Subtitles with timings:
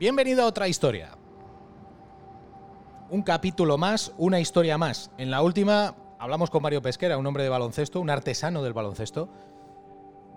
[0.00, 1.10] Bienvenido a otra historia.
[3.10, 5.10] Un capítulo más, una historia más.
[5.18, 9.28] En la última hablamos con Mario Pesquera, un hombre de baloncesto, un artesano del baloncesto,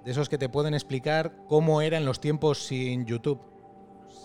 [0.04, 3.40] de esos que te pueden explicar cómo era en los tiempos sin YouTube,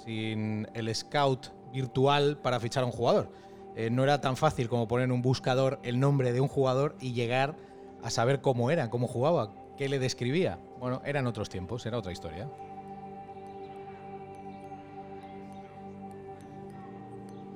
[0.04, 3.30] sin el scout virtual para fichar a un jugador.
[3.77, 6.96] Eh, no era tan fácil como poner en un buscador el nombre de un jugador
[6.98, 7.55] y llegar
[8.02, 10.58] a saber cómo era, cómo jugaba, qué le describía.
[10.80, 12.50] Bueno, eran otros tiempos, era otra historia.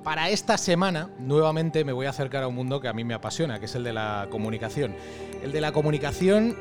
[0.03, 3.13] Para esta semana, nuevamente me voy a acercar a un mundo que a mí me
[3.13, 4.93] apasiona, que es el de la comunicación.
[5.41, 6.57] El de la comunicación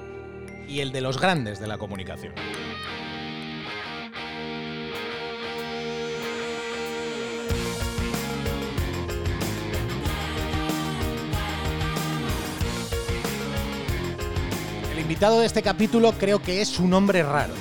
[0.68, 2.34] y el de los grandes de la comunicación.
[14.92, 17.54] El invitado de este capítulo creo que es un hombre raro.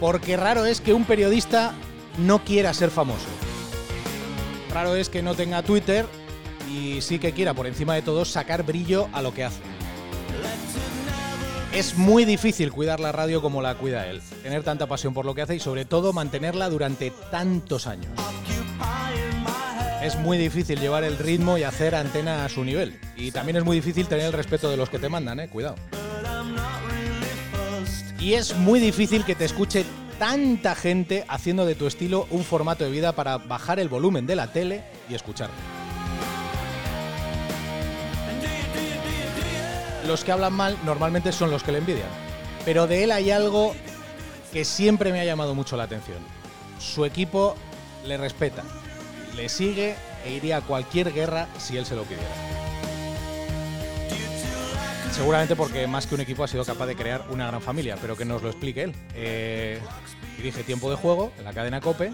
[0.00, 1.72] Porque raro es que un periodista
[2.18, 3.28] no quiera ser famoso.
[4.72, 6.06] Raro es que no tenga Twitter
[6.72, 9.60] y sí que quiera, por encima de todo, sacar brillo a lo que hace.
[11.74, 15.34] Es muy difícil cuidar la radio como la cuida él, tener tanta pasión por lo
[15.34, 18.12] que hace y sobre todo mantenerla durante tantos años.
[20.02, 22.98] Es muy difícil llevar el ritmo y hacer antena a su nivel.
[23.16, 25.76] Y también es muy difícil tener el respeto de los que te mandan, eh, cuidado.
[28.18, 29.84] Y es muy difícil que te escuche
[30.22, 34.36] tanta gente haciendo de tu estilo un formato de vida para bajar el volumen de
[34.36, 35.56] la tele y escucharlo.
[40.06, 42.06] Los que hablan mal normalmente son los que le envidian.
[42.64, 43.74] Pero de él hay algo
[44.52, 46.18] que siempre me ha llamado mucho la atención.
[46.78, 47.56] Su equipo
[48.06, 48.62] le respeta,
[49.34, 52.61] le sigue e iría a cualquier guerra si él se lo pidiera.
[55.12, 58.16] Seguramente porque más que un equipo ha sido capaz de crear una gran familia, pero
[58.16, 58.94] que nos lo explique él.
[59.14, 59.78] Eh,
[60.36, 62.12] dirige Tiempo de Juego en la cadena Cope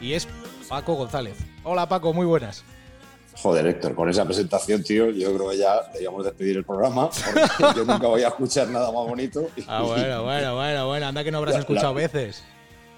[0.00, 0.28] y es
[0.68, 1.36] Paco González.
[1.64, 2.62] Hola Paco, muy buenas.
[3.36, 7.08] Joder, Héctor, con esa presentación, tío, yo creo que ya deberíamos despedir el programa.
[7.10, 9.48] Porque yo nunca voy a escuchar nada más bonito.
[9.66, 11.06] Ah, bueno, bueno, bueno, bueno.
[11.08, 12.44] Anda que no habrás La- escuchado la- veces.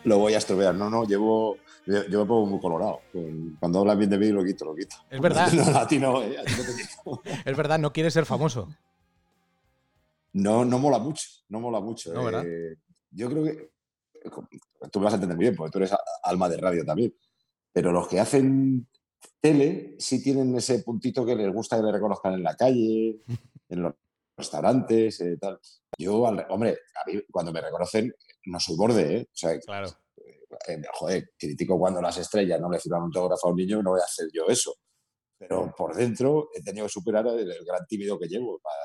[0.05, 0.75] Lo voy a estropear.
[0.75, 1.57] No, no, llevo.
[1.87, 3.01] Yo, yo me pongo muy colorado.
[3.59, 4.97] Cuando hablan bien de mí, lo quito, lo quito.
[5.09, 5.51] Es verdad.
[5.53, 6.37] No, a ti no, ¿eh?
[6.39, 7.23] A ti no te quito.
[7.45, 8.69] Es verdad, no quieres ser famoso.
[10.39, 12.13] No, no mola mucho, no mola mucho.
[12.13, 12.43] No.
[12.43, 12.77] Eh,
[13.11, 13.71] yo creo que.
[14.91, 15.93] Tú me vas a entender muy bien, porque tú eres
[16.23, 17.15] alma de radio también.
[17.73, 18.87] Pero los que hacen
[19.41, 23.21] tele sí tienen ese puntito que les gusta que le reconozcan en la calle,
[23.69, 23.95] en los
[24.37, 25.59] restaurantes, eh, tal.
[25.99, 28.13] Yo, al- hombre, a mí, cuando me reconocen,
[28.47, 29.23] no soy borde, ¿eh?
[29.33, 29.89] O sea, Claro.
[30.69, 33.91] eh, joder, critico cuando las estrellas no le firman un autógrafo a un niño, no
[33.93, 34.75] voy a hacer yo eso.
[35.39, 38.77] Pero por dentro he tenido que superar el, el gran tímido que llevo para,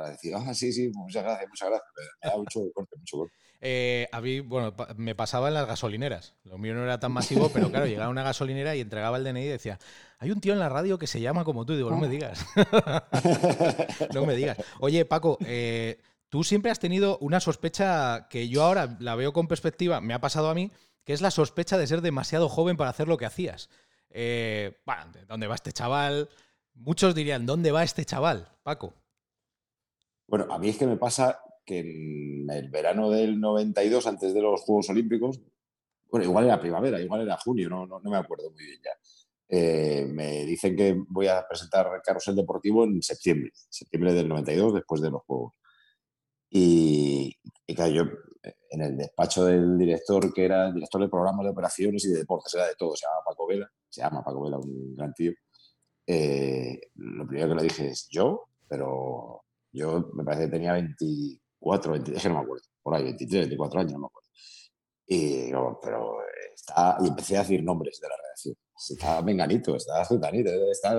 [0.00, 1.90] para decir, ah, sí, sí, muchas gracias, muchas gracias.
[2.22, 3.34] Me, da mucho corte, mucho corte.
[3.60, 6.34] Eh, a mí, bueno, me pasaba en las gasolineras.
[6.44, 9.24] Lo mío no era tan masivo, pero claro, llegaba a una gasolinera y entregaba el
[9.24, 9.78] DNI y decía,
[10.18, 11.74] hay un tío en la radio que se llama como tú.
[11.74, 12.46] Y digo, no me digas.
[14.14, 14.56] no me digas.
[14.78, 16.00] Oye, Paco, eh,
[16.30, 20.20] tú siempre has tenido una sospecha que yo ahora la veo con perspectiva, me ha
[20.22, 20.72] pasado a mí,
[21.04, 23.68] que es la sospecha de ser demasiado joven para hacer lo que hacías.
[24.08, 26.30] Eh, bueno, ¿dónde va este chaval?
[26.72, 28.94] Muchos dirían, ¿dónde va este chaval, Paco?
[30.30, 34.40] Bueno, a mí es que me pasa que en el verano del 92, antes de
[34.42, 35.40] los Juegos Olímpicos,
[36.10, 38.90] bueno, igual era primavera, igual era junio, no, no, no me acuerdo muy bien ya.
[39.48, 45.00] eh, me dicen que voy a presentar Carrusel Deportivo en septiembre, septiembre del 92, después
[45.02, 45.54] de los Juegos.
[46.50, 47.36] Y,
[47.66, 48.02] y claro, yo
[48.42, 52.10] eh, en el despacho del director, que era el director de programas de operaciones y
[52.12, 55.12] de deportes, era de todo, se llama Paco Vela, se llama Paco Vela, un gran
[55.14, 55.32] tío.
[56.06, 61.92] eh, lo primero que le dije es yo, pero yo me parece que tenía 24,
[61.92, 64.28] 23, es que no me acuerdo, por ahí, 23, 24 años, no me acuerdo.
[65.06, 66.16] Y digo, pero
[66.54, 68.54] está, y empecé a decir nombres de la redacción.
[68.88, 70.96] Está Menganito, está Zutanito, está...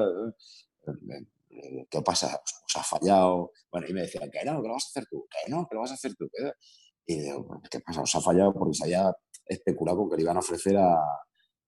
[1.90, 2.40] ¿Qué pasa?
[2.66, 3.52] Os ha fallado.
[3.72, 5.76] Bueno, y me decían, que no, que lo vas a hacer tú, que no, que
[5.76, 6.26] lo vas a hacer tú.
[6.40, 6.52] no".
[7.06, 8.02] Y digo, "Bueno, ¿qué pasa?
[8.02, 9.14] Os ha fallado porque se había
[9.46, 10.96] especulado con que le iban a ofrecer a,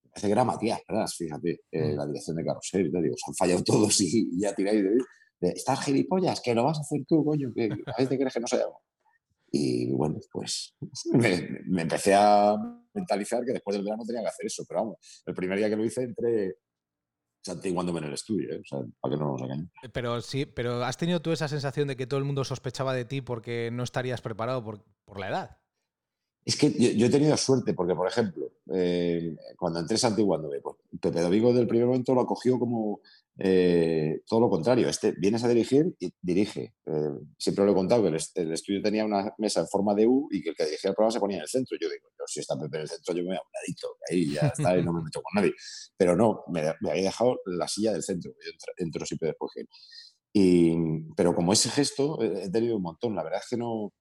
[0.09, 1.07] parece que era Matías, ¿verdad?
[1.07, 1.97] Fíjate, eh, Mm.
[1.97, 2.91] la dirección de Carrusel.
[2.91, 5.03] Digo, se han fallado todos y, y ya tiráis de mí.
[5.49, 8.47] Estás gilipollas, que lo vas a hacer tú, coño, que a veces crees que no
[8.47, 8.75] se llama.
[9.51, 10.75] Y bueno, pues
[11.13, 12.55] me, empecé a
[12.93, 14.63] mentalizar que después del verano tenía que hacer eso.
[14.67, 16.55] Pero vamos, el primer día que lo hice entré
[17.45, 18.61] santiguándome en el estudio, ¿eh?
[18.99, 19.71] para que no nos engañen.
[19.91, 23.05] Pero sí, pero ¿has tenido tú esa sensación de que todo el mundo sospechaba de
[23.05, 25.62] ti porque no estarías preparado por, por la edad?
[26.45, 31.21] Es que yo, he tenido suerte porque, por ejemplo, eh, cuando entré Santiguándome, pues Pepe
[31.21, 32.99] Domingo del primer momento lo acogió como
[33.39, 34.89] eh, todo lo contrario.
[34.89, 36.73] Este, vienes a dirigir y dirige.
[36.85, 40.27] Eh, siempre lo he contado que el, estudio tenía una mesa en forma de U
[40.31, 41.77] y que el que dirigía el programa se ponía en el centro.
[41.79, 44.33] Yo digo, si está Pepe en el centro, yo me voy a un ladito, ahí
[44.33, 45.53] ya está, y no me meto con nadie.
[45.95, 48.31] Pero no, me, había dejado la silla del centro.
[48.31, 49.51] Yo entro, siempre después.
[50.33, 50.75] Y,
[51.15, 53.15] pero como ese gesto he tenido un montón.
[53.15, 53.93] La verdad es que no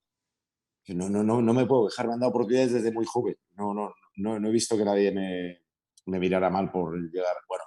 [0.87, 3.35] no, no, no, no me puedo dejar, me han dado oportunidades desde muy joven.
[3.55, 7.35] No, no, no, he visto que nadie me, mirara mal por llegar.
[7.47, 7.63] Bueno,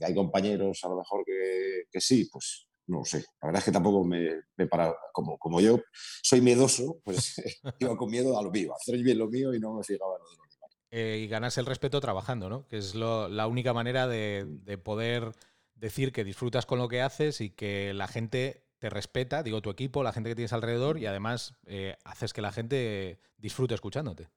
[0.00, 3.24] hay compañeros a lo mejor que, que sí, pues no lo sé.
[3.42, 5.80] La verdad es que tampoco me, me para, como, como yo
[6.22, 7.34] soy miedoso, pues
[7.80, 10.16] iba con miedo a lo mío, a hacer bien lo mío y no me fijaba
[10.16, 10.46] en lo de.
[10.90, 12.68] Eh, y ganas el respeto trabajando, ¿no?
[12.68, 15.32] Que es lo, la única manera de, de poder
[15.74, 19.70] decir que disfrutas con lo que haces y que la gente te respeta, digo, tu
[19.70, 24.28] equipo, la gente que tienes alrededor y además eh, haces que la gente disfrute escuchándote.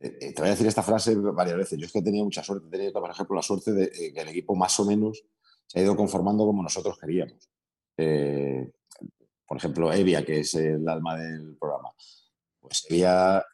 [0.00, 1.78] Eh, eh, te voy a decir esta frase varias veces.
[1.78, 2.66] Yo es que he tenido mucha suerte.
[2.68, 5.24] He tenido, por ejemplo, la suerte de que el equipo más o menos
[5.66, 7.50] se ha ido conformando como nosotros queríamos.
[7.96, 11.92] por ejemplo, Evia, que es el alma del programa.
[12.66, 13.44] Pues Evia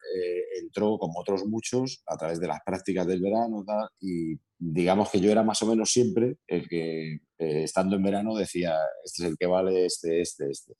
[0.61, 3.65] entró, como otros muchos, a través de las prácticas del verano
[4.01, 8.35] y digamos que yo era más o menos siempre el que, eh, estando en verano,
[8.35, 10.75] decía, este es el que vale, este, este, este.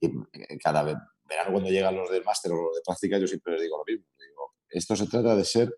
[0.00, 1.06] Y eh, cada verano
[1.50, 4.06] cuando llegan los del máster o los de práctica, yo siempre les digo lo mismo.
[4.16, 5.74] Digo, esto se trata de ser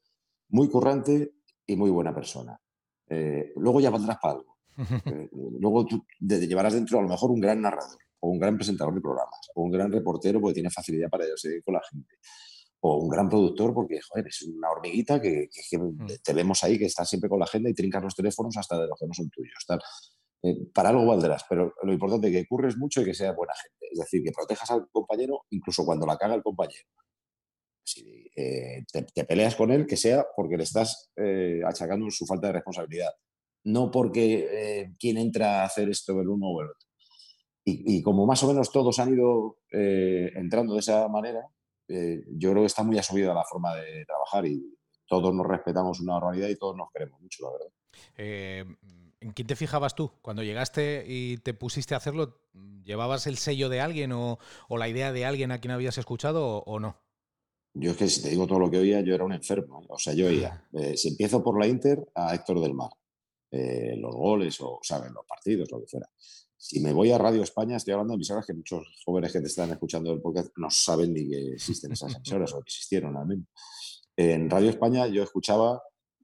[0.51, 1.33] muy currante
[1.67, 2.61] y muy buena persona.
[3.09, 4.59] Eh, luego ya valdrás para algo.
[5.59, 9.01] luego tú llevarás dentro a lo mejor un gran narrador o un gran presentador de
[9.01, 12.17] programas o un gran reportero porque tiene facilidad para seguir con la gente
[12.81, 16.07] o un gran productor porque, joder, es una hormiguita que, mm.
[16.23, 18.87] te vemos ahí, que está siempre con la agenda y trincas los teléfonos hasta de
[18.87, 19.67] los que no son tuyos.
[20.45, 23.55] Eh, para algo valdrás, pero lo importante es que curres mucho y que seas buena
[23.55, 23.89] gente.
[23.91, 26.87] Es decir, que protejas al compañero incluso cuando la caga el compañero.
[27.85, 32.49] Si eh, te, peleas con él, que sea porque le estás eh, achacando su falta
[32.49, 33.11] de responsabilidad.
[33.65, 36.88] No porque quien entra a hacer esto el uno o el otro.
[37.69, 41.51] Y, y como más o menos todos han ido entrando de esa manera,
[41.89, 46.01] eh, yo creo que está muy asumido la forma de trabajar y todos nos respetamos
[46.01, 47.73] una normalidad y todos nos queremos mucho, la verdad.
[48.17, 48.65] Eh,
[49.21, 50.13] ¿En quién te fijabas tú?
[50.21, 52.43] Cuando llegaste y te pusiste a hacerlo,
[52.85, 54.39] ¿llevabas el sello de alguien o,
[54.69, 57.01] la idea de alguien a quien habías escuchado o, no?
[57.75, 59.83] Yo es que si te digo todo lo que oía, yo era un enfermo.
[59.83, 59.87] ¿eh?
[59.89, 62.91] O sea, yo oía, si empiezo por la Inter, a Héctor del Mar.
[63.51, 65.11] los goles o, ¿sabes?
[65.11, 66.09] Los partidos, lo que fuera.
[66.61, 69.47] Si me voy a Radio España, estoy hablando de emisoras que muchos jóvenes que te
[69.47, 73.27] están escuchando el podcast no saben ni que existen esas emisoras o que existieron al
[73.27, 73.47] menos.
[74.17, 75.81] En Radio España yo escuchaba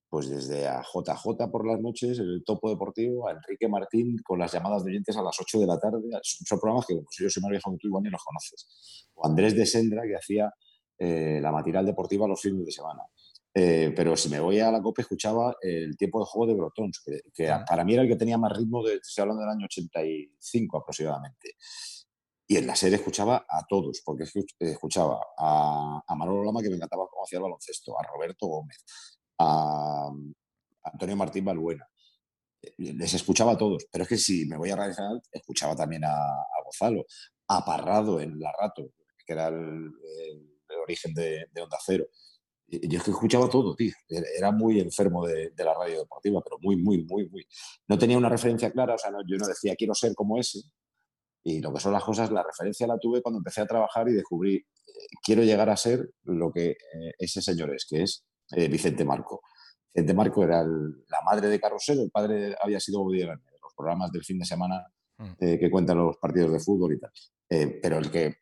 [0.09, 4.53] pues desde a JJ por las noches, el Topo Deportivo, a Enrique Martín con las
[4.53, 6.03] llamadas de oyentes a las 8 de la tarde.
[6.23, 9.09] Son programas que pues, yo soy más viejo que tú igual ni los conoces.
[9.15, 10.53] O Andrés de Sendra que hacía
[10.99, 13.03] eh, la matinal deportiva los fines de semana.
[13.57, 17.01] Eh, pero si me voy a la COPE, escuchaba el tiempo de juego de Brotons,
[17.33, 20.79] que, para mí era el que tenía más ritmo, de, estoy hablando del año 85
[20.79, 21.55] aproximadamente.
[22.49, 24.25] Y en la serie escuchaba a todos, porque
[24.59, 28.85] escuchaba a, a Manolo Lama, que me encantaba cómo hacía el baloncesto, a Roberto Gómez,
[29.39, 30.11] a,
[30.83, 31.89] Antonio Martín Balbuena.
[32.79, 34.95] Les escuchaba a todos, pero es que si me voy a Radio
[35.31, 37.05] escuchaba también a, a Gonzalo,
[37.49, 38.91] a Parrado en La Rato,
[39.25, 39.93] que era el,
[40.83, 42.05] origen de, de Onda Cero
[42.67, 43.93] yo es que escuchaba todo, tío.
[44.09, 47.47] Era muy enfermo de, la radio deportiva, pero muy, muy, muy, muy.
[47.89, 50.61] No tenía una referencia clara, o sea, yo no decía quiero ser como ese.
[51.43, 54.15] Y lo que son las cosas, la referencia la tuve cuando empecé a trabajar y
[54.15, 54.67] descubrí, eh,
[55.23, 59.43] quiero llegar a ser lo que eh, ese señor es, que es eh, Vicente Marco.
[59.93, 64.25] Vicente Marco era la madre de Carrosel, el padre había sido Bobby los programas del
[64.25, 64.87] fin de semana
[65.19, 65.35] mm.
[65.39, 67.13] que cuentan los partidos de fútbol y tal.
[67.81, 68.39] pero el que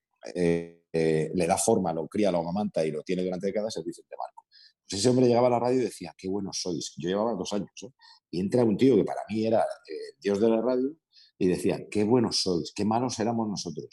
[0.92, 4.14] eh, le da forma, lo cría, lo amamanta y lo tiene durante décadas es Vicente
[4.18, 4.44] Marco.
[4.88, 6.92] Pues ese hombre llegaba a la radio y decía, qué buenos sois.
[6.98, 7.70] Yo llevaba dos años.
[7.82, 7.90] ¿eh?
[8.30, 10.94] Y entra un tío que para mí era el eh, dios de la radio
[11.38, 13.88] y decía, qué buenos sois, qué malos éramos nosotros.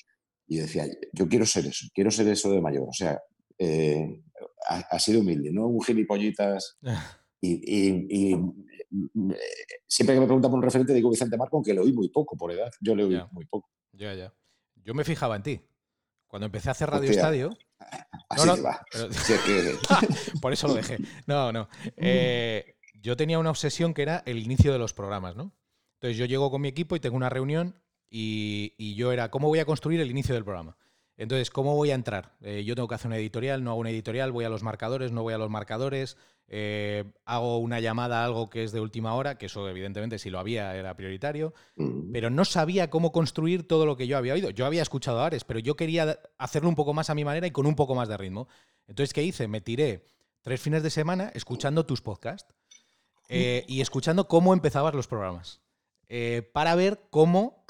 [0.47, 2.89] Y decía, yo quiero ser eso, quiero ser eso de mayor.
[2.89, 3.17] O sea,
[4.67, 6.77] ha, sido humilde, no un gilipollitas.
[7.41, 8.35] y,
[9.87, 12.35] siempre que me preguntan por un referente digo Vicente Marco, aunque lo oí muy poco
[12.35, 12.71] por edad.
[12.81, 13.69] Yo le oí muy poco.
[13.93, 14.33] Ya, ya.
[14.83, 15.61] Yo me fijaba en ti.
[16.29, 17.57] Cuando empecé a hacer Radio Estadio.
[18.29, 18.85] Así no, va.
[20.41, 20.99] por eso lo dejé.
[21.25, 21.67] No, no.
[21.97, 25.51] Eh, yo tenía una obsesión que era el inicio de los programas, ¿no?
[25.95, 29.59] Entonces yo llego con mi equipo y tengo una reunión y, yo era, ¿cómo voy
[29.59, 30.77] a construir el inicio del programa?
[31.17, 32.37] Entonces, ¿cómo voy a entrar?
[32.41, 35.11] Eh, yo tengo que hacer una editorial, no hago una editorial, voy a los marcadores,
[35.11, 36.15] no voy a los marcadores,
[36.49, 40.29] eh, hago una llamada a algo que es de última hora, que eso evidentemente si
[40.29, 42.11] lo había era prioritario, Mm.
[42.11, 44.49] pero no sabía cómo construir todo lo que yo había oído.
[44.49, 47.45] Yo había escuchado a Ares, pero yo quería hacerlo un poco más a mi manera
[47.47, 48.47] y con un poco más de ritmo.
[48.87, 49.47] Entonces, ¿qué hice?
[49.47, 50.05] Me tiré
[50.41, 52.53] tres fines de semana escuchando tus podcasts
[53.29, 55.61] eh, y escuchando cómo empezabas los programas.
[56.11, 57.63] eh, para ver cómo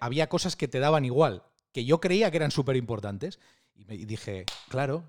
[0.00, 1.42] había cosas que te daban igual,
[1.72, 3.40] que yo creía que eran súper importantes.
[3.74, 5.04] Y, me- y dije, claro,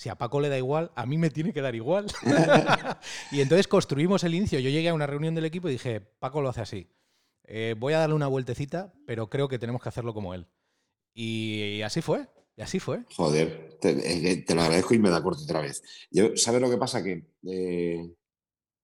[0.00, 2.06] si a Paco le da igual, a mí me tiene que dar igual.
[3.32, 4.58] y entonces construimos el inicio.
[4.58, 6.88] Yo llegué a una reunión del equipo y dije, Paco lo hace así.
[7.44, 10.46] Eh, voy a darle una vueltecita, pero creo que tenemos que hacerlo como él.
[11.12, 13.04] Y así fue, y así fue.
[13.14, 15.82] Joder, te, que te lo agradezco y me da corto otra vez.
[16.10, 17.02] Yo, ¿sabes lo que pasa?
[17.02, 18.14] Que eh,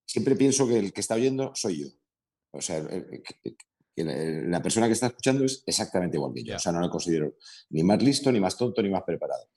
[0.05, 1.87] siempre pienso que el que está oyendo soy yo.
[2.51, 3.57] O sea, el- que-
[3.97, 6.57] que la, persona que está escuchando es exactamente igual que yo.
[6.57, 7.37] O sea, no lo considero
[7.71, 9.49] ni más listo, ni más tonto, ni más preparado.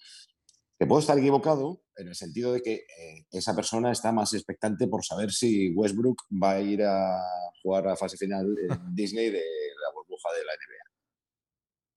[0.79, 4.87] Te puedo estar equivocado en el sentido de que eh, esa persona está más expectante
[4.87, 7.19] por saber si Westbrook va a ir a
[7.61, 10.89] jugar a fase final en Disney de la burbuja de la NBA.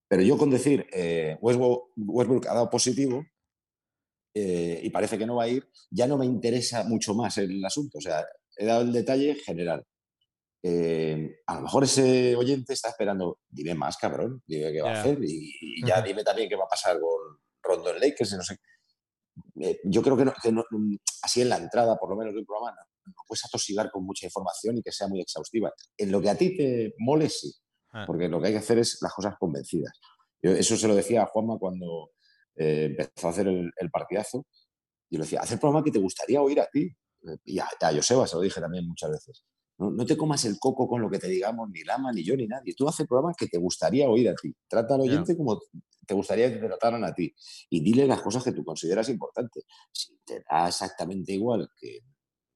[0.09, 3.25] Pero yo con decir eh, Westbrook, Westbrook ha dado positivo
[4.35, 7.65] eh, y parece que no va a ir, ya no me interesa mucho más el
[7.65, 7.99] asunto.
[7.99, 9.87] O sea, he dado el detalle general.
[10.65, 15.01] Eh, a lo mejor ese oyente está esperando, dime más, cabrón, dime qué va a
[15.01, 18.37] hacer y, y ya dime también qué va a pasar con Rondo en Lakers y
[18.37, 18.59] no sé.
[19.61, 22.35] Eh, yo creo que, no- que no- mm, así en la entrada, por lo menos
[22.35, 25.73] del programa, no, no puedes atosigar con mucha información y que sea muy exhaustiva.
[25.97, 27.53] En lo que a ti te mole, sí,
[27.95, 29.93] Ah, porque lo que hay que hacer es las cosas convencidas.
[30.43, 32.13] Yo eso se lo decía a Juanma cuando
[32.57, 34.47] eh, empezó a hacer el, el partidazo.
[35.11, 36.85] Y le decía, haz el programa que te gustaría oír a ti.
[37.29, 39.45] Eh, Y a, a Joseba se lo dije también muchas veces.
[39.83, 42.37] No, no te comas el coco con lo que te digamos, ni Lama, ni yo,
[42.37, 42.73] ni nadie.
[42.75, 44.55] Tú haz el programa que te gustaría oír a ti.
[44.69, 45.61] Trata al oyente como
[46.07, 47.35] te gustaría que te trataran a ti.
[47.69, 49.65] Y dile las cosas que tú consideras importantes.
[49.91, 51.99] Si te da exactamente igual que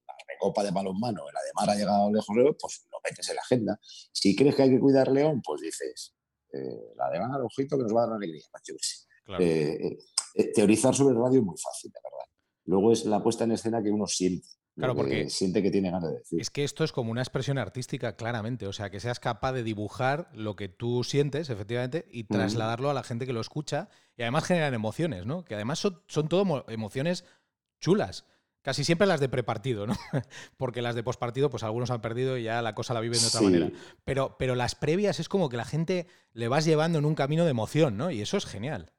[0.07, 3.41] la recopa de balonmano, la de Mar ha llegado lejos, pues lo metes en la
[3.41, 3.79] agenda.
[3.81, 6.15] Si crees que hay que cuidar León, pues dices,
[6.53, 8.43] eh, la de Mar, ojito, que nos va a dar alegría.
[8.65, 9.05] Yo qué sé.
[9.25, 9.43] claro.
[9.43, 9.97] Eh,
[10.35, 12.31] eh, teorizar sobre el radio es muy fácil, la verdad.
[12.65, 14.47] Luego es la puesta en escena que uno siente.
[14.77, 16.39] Lo Claro, que porque siente que tiene ganas de decir.
[16.39, 18.67] Es que esto es como una expresión artística, claramente.
[18.67, 22.93] O sea, que seas capaz de dibujar lo que tú sientes, efectivamente, y trasladarlo a
[22.93, 23.89] la gente que lo escucha.
[24.15, 25.43] Y además generan emociones, ¿no?
[25.43, 27.25] Que además son, son todo mo- emociones
[27.81, 28.25] chulas.
[28.61, 29.95] Casi siempre las de prepartido, ¿no?
[30.57, 33.27] Porque las de postpartido, pues algunos han perdido y ya la cosa la viven de
[33.27, 33.45] otra Sí.
[33.45, 33.71] manera.
[34.03, 37.45] Pero, pero las previas es como que la gente le vas llevando en un camino
[37.45, 38.11] de emoción, ¿no?
[38.11, 38.91] Y eso es genial.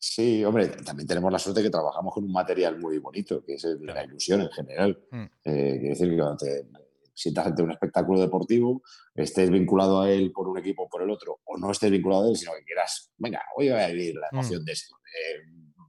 [0.00, 3.64] Sí, hombre, también tenemos la suerte que trabajamos con un material muy bonito, que es
[3.64, 4.08] el de la Claro.
[4.10, 4.98] ilusión en general.
[5.10, 5.22] Mm.
[5.22, 6.66] Eh, quiere decir que cuando te
[7.14, 8.82] sientas ante un espectáculo deportivo,
[9.14, 12.26] estés vinculado a él por un equipo o por el otro, o no estés vinculado
[12.26, 14.36] a él, sino que quieras, venga, hoy voy a vivir la Mm.
[14.36, 14.94] emoción de esto.
[15.08, 15.40] eh,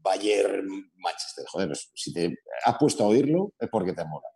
[0.01, 2.33] Bayern, Manchester, joder, pues, si te
[2.65, 4.27] has puesto a oírlo es porque te mola.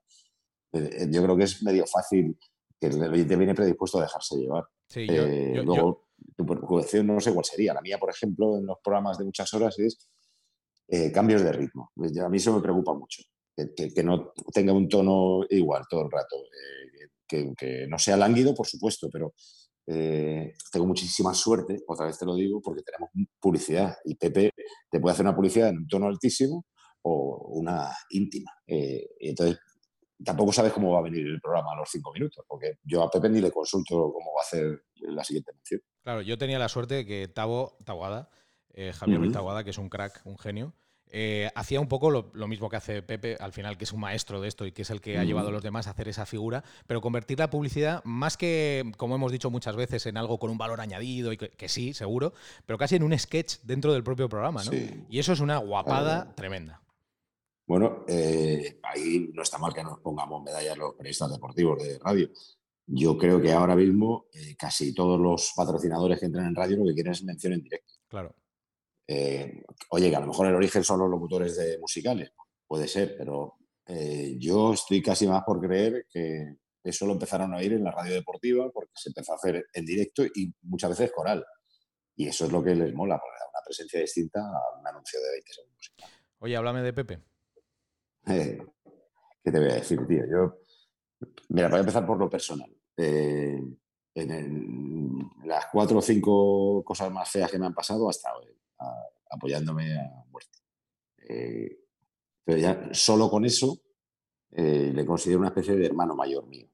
[0.73, 2.37] Eh, eh, yo creo que es medio fácil
[2.79, 4.65] que el oyente viene predispuesto a dejarse llevar.
[4.87, 7.73] Sí, yo- Eh, yo- yo- luego, tu preocupación no sé cuál sería.
[7.73, 9.97] La mía, por ejemplo, en los programas de muchas horas es
[10.87, 11.91] eh, cambios de ritmo.
[12.23, 13.23] A mí eso me preocupa mucho.
[13.55, 16.35] Que, no tenga un tono igual todo el rato.
[16.37, 19.33] Eh, que, no sea lánguido, por supuesto, pero
[19.87, 24.51] eh, tengo muchísima suerte, otra vez te lo digo, porque tenemos publicidad y Pepe
[24.89, 26.65] te puede hacer una publicidad en un tono altísimo
[27.01, 28.51] o una íntima.
[28.67, 29.57] Entonces
[30.23, 33.09] tampoco sabes cómo va a venir el programa a los cinco minutos, porque yo a
[33.09, 35.81] Pepe ni le consulto cómo va a hacer la siguiente mención.
[36.03, 38.29] Claro, yo tenía la suerte de que Tavo, Taguada,
[38.73, 39.31] eh, Javier.
[39.31, 40.73] Taguada, que es un crack, un genio,
[41.15, 43.99] eh, hacía un poco lo, lo mismo que hace Pepe, al final, que es un
[43.99, 46.07] maestro de esto y que es el que ha llevado a los demás a hacer
[46.07, 50.39] esa figura, pero convertir la publicidad, más que, como hemos dicho muchas veces, en algo
[50.39, 52.33] con un valor añadido, y que, que sí, seguro,
[52.65, 54.71] pero casi en un sketch dentro del propio programa, ¿no?
[54.71, 55.05] Sí.
[55.07, 56.81] Y eso es una guapada tremenda.
[57.65, 62.29] Bueno, eh, ahí no está mal que nos pongamos medallas los periodistas deportivos de radio.
[62.85, 66.85] Yo creo que ahora mismo eh, casi todos los patrocinadores que entran en radio lo
[66.85, 67.93] que quieren es mención en directo.
[68.07, 68.35] Claro.
[69.07, 72.31] Eh, oye, que a lo mejor el origen son los locutores de musicales,
[72.67, 77.57] puede ser, pero eh, yo estoy casi más por creer que eso lo empezaron a
[77.57, 81.11] oír en la radio deportiva porque se empezó a hacer en directo y muchas veces
[81.11, 81.45] coral.
[82.15, 85.19] Y eso es lo que les mola, porque da una presencia distinta a un anuncio
[85.19, 85.93] de 20 segundos.
[86.39, 87.19] Oye, háblame de Pepe.
[89.43, 90.23] ¿Qué te voy a decir, tío?
[90.29, 90.59] Yo,
[91.49, 92.71] mira, voy a empezar por lo personal.
[92.97, 93.61] Eh,
[94.15, 98.41] en el- las cuatro o cinco cosas más feas que me han pasado, ha estado
[98.43, 100.59] él, a- apoyándome a muerte.
[101.29, 101.79] Eh,
[102.43, 103.79] pero ya solo con eso
[104.51, 106.67] eh, le considero una especie de hermano mayor mío.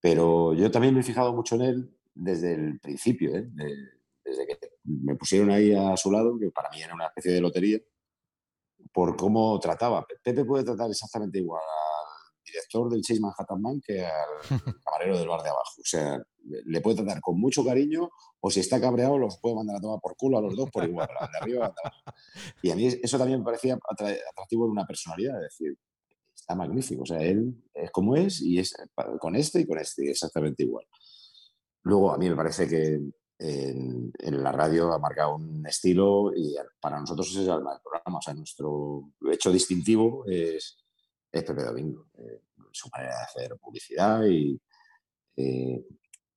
[0.00, 3.48] Pero yo también me he fijado mucho en él desde el principio, ¿eh?
[3.50, 3.88] De-
[4.24, 7.40] desde que me pusieron ahí a su lado, que para mí era una especie de
[7.40, 7.80] lotería,
[8.92, 10.06] por cómo trataba.
[10.22, 12.07] Pepe puede tratar exactamente igual al
[12.52, 14.40] director del Chase Manhattan Bank que al
[14.84, 15.80] camarero del bar de abajo.
[15.80, 19.76] O sea, le puede tratar con mucho cariño o si está cabreado los puede mandar
[19.76, 21.74] a tomar por culo a los dos por igual, de arriba
[22.62, 23.78] y Y a mí eso también me parecía
[24.30, 25.78] atractivo en una personalidad, es decir,
[26.34, 27.02] está magnífico.
[27.02, 28.74] O sea, él es como es y es
[29.20, 30.86] con este y con este exactamente igual.
[31.82, 33.00] Luego, a mí me parece que
[33.38, 34.12] en,
[34.42, 38.18] la radio ha marcado un estilo y para nosotros es el alma del programa.
[38.18, 40.76] O sea, nuestro hecho distintivo es,
[41.30, 42.06] Pepe Domingo.
[42.18, 42.42] Eh,
[42.72, 44.60] su manera de hacer publicidad y
[45.36, 45.84] eh,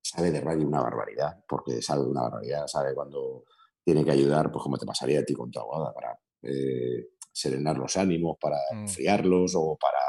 [0.02, 3.46] sabe de radio una barbaridad, porque sabe una barbaridad, sabe cuando
[3.84, 7.78] tiene que ayudar, pues como te pasaría a ti con tu abogada, para eh, serenar
[7.78, 8.82] los ánimos, para mm.
[8.82, 10.00] enfriarlos o para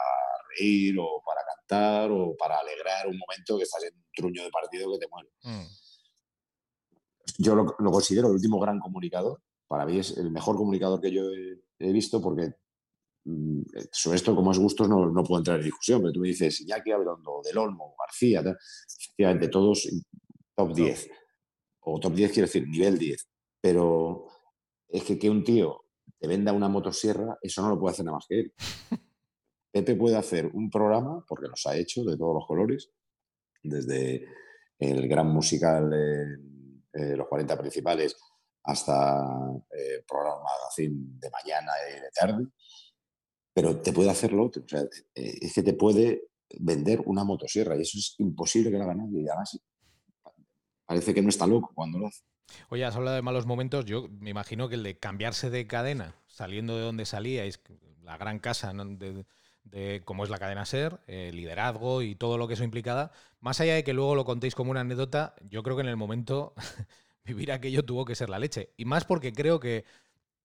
[0.56, 4.50] reír o para cantar o para alegrar un momento que estás en un truño de
[4.50, 5.30] partido que te muere.
[5.42, 5.66] Mm.
[7.38, 9.40] Yo lo, considero el último gran comunicador.
[9.66, 11.22] Para mí es el mejor comunicador que yo
[11.78, 12.54] he, visto porque
[13.92, 16.64] sobre esto, como es gustos, no, no, puedo entrar en discusión, pero tú me dices,
[16.66, 18.42] ya que hablando Del Olmo, García,
[18.98, 19.88] efectivamente, todos
[20.54, 21.10] top 10.
[21.80, 23.28] O top 10 quiere decir nivel 10.
[23.60, 24.26] Pero
[24.88, 25.84] es que que un tío
[26.18, 28.52] te venda una motosierra, eso no lo puede hacer nada más que él.
[29.72, 32.90] Pepe puede hacer un programa, porque los ha hecho de todos los colores,
[33.62, 34.26] desde
[34.78, 38.16] el gran musical de Los 40 Principales
[38.64, 39.24] hasta
[39.70, 42.46] el eh, programa de mañana y de tarde,
[43.52, 44.62] pero te puede hacer lo otro.
[44.64, 44.82] O sea,
[45.14, 46.28] eh, es que te puede
[46.58, 49.22] vender una motosierra y eso es imposible que lo haga nadie.
[49.22, 49.58] Y además
[50.84, 52.22] parece que no está loco cuando lo hace.
[52.68, 53.84] Oye, has hablado de malos momentos.
[53.84, 57.60] Yo me imagino que el de cambiarse de cadena, saliendo de donde salíais,
[58.02, 62.54] la gran casa de, cómo es la cadena ser, el liderazgo y todo lo que
[62.54, 65.82] eso implicada, más allá de que luego lo contéis como una anécdota, yo creo que
[65.82, 66.54] en el momento
[67.24, 68.72] vivir aquello tuvo que ser la leche.
[68.76, 69.84] Y más porque creo que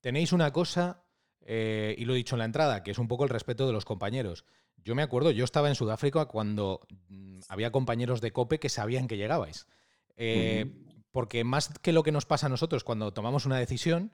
[0.01, 1.03] tenéis una cosa,
[1.41, 3.73] eh, y lo he dicho en la entrada, que es un poco el respeto de
[3.73, 4.45] los compañeros.
[4.77, 9.07] Yo me acuerdo, yo estaba en Sudáfrica cuando mm, había compañeros de COPE que sabían
[9.07, 9.67] que llegabais.
[10.15, 10.71] Eh,
[11.11, 14.13] porque más que lo que nos pasa a nosotros cuando tomamos una decisión,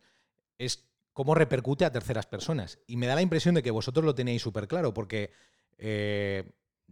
[0.58, 2.80] es cómo repercute a terceras personas.
[2.88, 5.32] Y me da la impresión de que vosotros lo tenéis súper claro, porque
[5.78, 6.52] eh,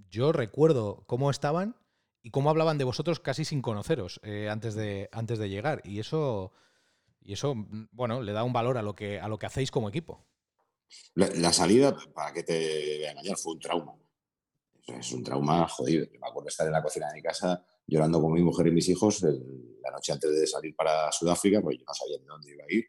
[0.10, 1.76] yo recuerdo cómo estaban
[2.22, 5.82] y cómo hablaban de vosotros casi sin conoceros eh, antes, de, antes de llegar.
[5.84, 6.54] Y eso,
[7.22, 7.54] y eso,
[7.92, 10.26] bueno, le da un valor a lo que, a lo que hacéis como equipo.
[11.16, 13.96] La, salida, para que te voy a engañar, fue un trauma.
[14.88, 16.06] Es un trauma jodido.
[16.20, 18.90] me acuerdo estar en la cocina de mi casa llorando con mi mujer y mis
[18.90, 22.64] hijos la noche antes de salir para Sudáfrica, pues yo no sabía de dónde iba
[22.64, 22.86] a ir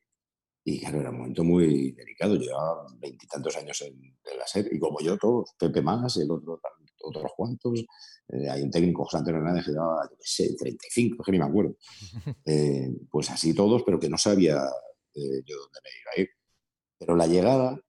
[0.64, 2.36] y claro, era un momento muy delicado.
[2.36, 6.60] Llevaba veintitantos años en, la serie, y como yo, todos, Pepe más, el otro,
[7.02, 7.80] otros cuantos.
[8.28, 11.38] Eh, hay un técnico, José Antonio Hernández, que llevaba, yo qué sé, 35, que ni
[11.38, 11.76] me acuerdo.
[12.44, 14.56] Eh, pues así todos, pero que no sabía
[15.14, 16.28] eh, yo dónde me iba a ir.
[16.98, 17.80] Pero la llegada,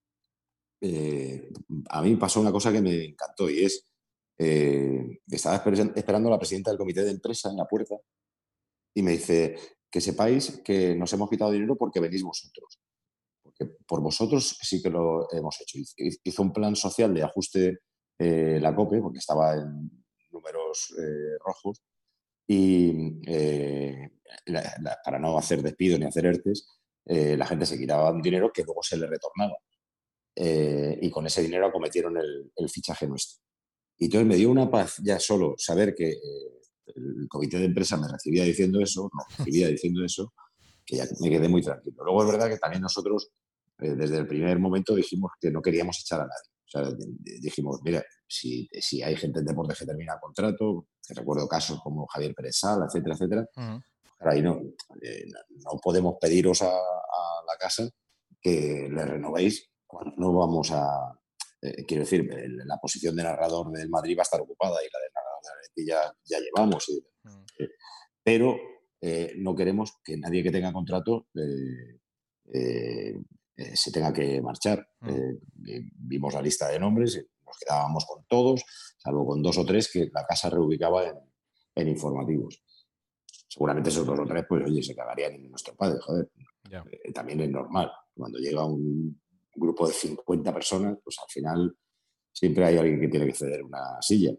[1.90, 3.88] a mí pasó una cosa que me encantó y es,
[4.38, 5.64] estaba
[5.96, 7.96] esperando a la presidenta del comité de empresa en la puerta
[8.94, 9.56] y me dice,
[9.94, 12.80] que sepáis que nos hemos quitado dinero porque venís vosotros.
[13.44, 15.78] Porque por vosotros sí que lo hemos hecho.
[16.24, 17.78] Hizo un plan social de ajuste
[18.20, 21.82] eh, la COPE, porque estaba en números eh, rojos,
[22.48, 24.10] y eh,
[25.04, 26.68] para no hacer despidos ni hacer ERTES,
[27.06, 29.58] la gente se quitaba un dinero que luego se le retornaba.
[30.36, 33.42] y con ese dinero acometieron el, el, fichaje nuestro.
[33.98, 36.18] Y entonces me dio una paz ya solo saber que
[36.96, 40.34] el comité de empresa me recibía diciendo eso, me recibía diciendo eso,
[40.86, 42.04] que ya me quedé muy tranquilo.
[42.04, 43.32] Luego es verdad que también nosotros,
[43.80, 46.53] eh, desde el primer momento, dijimos que no queríamos echar a nadie.
[46.74, 46.90] Sea,
[47.40, 52.08] dijimos, mira, si, si hay gente en deporte que termina contrato, que recuerdo casos como
[52.08, 53.48] Javier Pérez Sala, etcétera, etcétera,
[54.20, 54.60] ahí no,
[55.02, 56.72] eh, no podemos pediros a,
[57.46, 57.88] la casa
[58.42, 61.14] que le renovéis cuando no vamos a,
[61.62, 62.28] eh, quiero decir,
[62.66, 65.00] la posición de narrador del Madrid va a estar ocupada y la
[65.76, 66.90] de ya, ya llevamos.
[67.60, 67.68] Eh,
[68.24, 68.58] pero
[69.38, 71.28] no queremos que nadie que tenga contrato
[73.56, 74.88] eh, se tenga que marchar.
[75.02, 75.36] Mm.
[75.96, 78.64] vimos la lista de nombres, nos quedábamos con todos,
[78.98, 81.04] salvo con dos o tres que la casa reubicaba
[81.76, 82.64] en, informativos.
[83.48, 86.30] Seguramente esos dos o tres, pues oye, se cagarían en nuestro padre, joder.
[87.14, 87.92] también es normal.
[88.16, 89.22] Cuando llega un
[89.56, 91.78] grupo de 50 personas, pues al final
[92.32, 94.32] siempre hay alguien que tiene que ceder una silla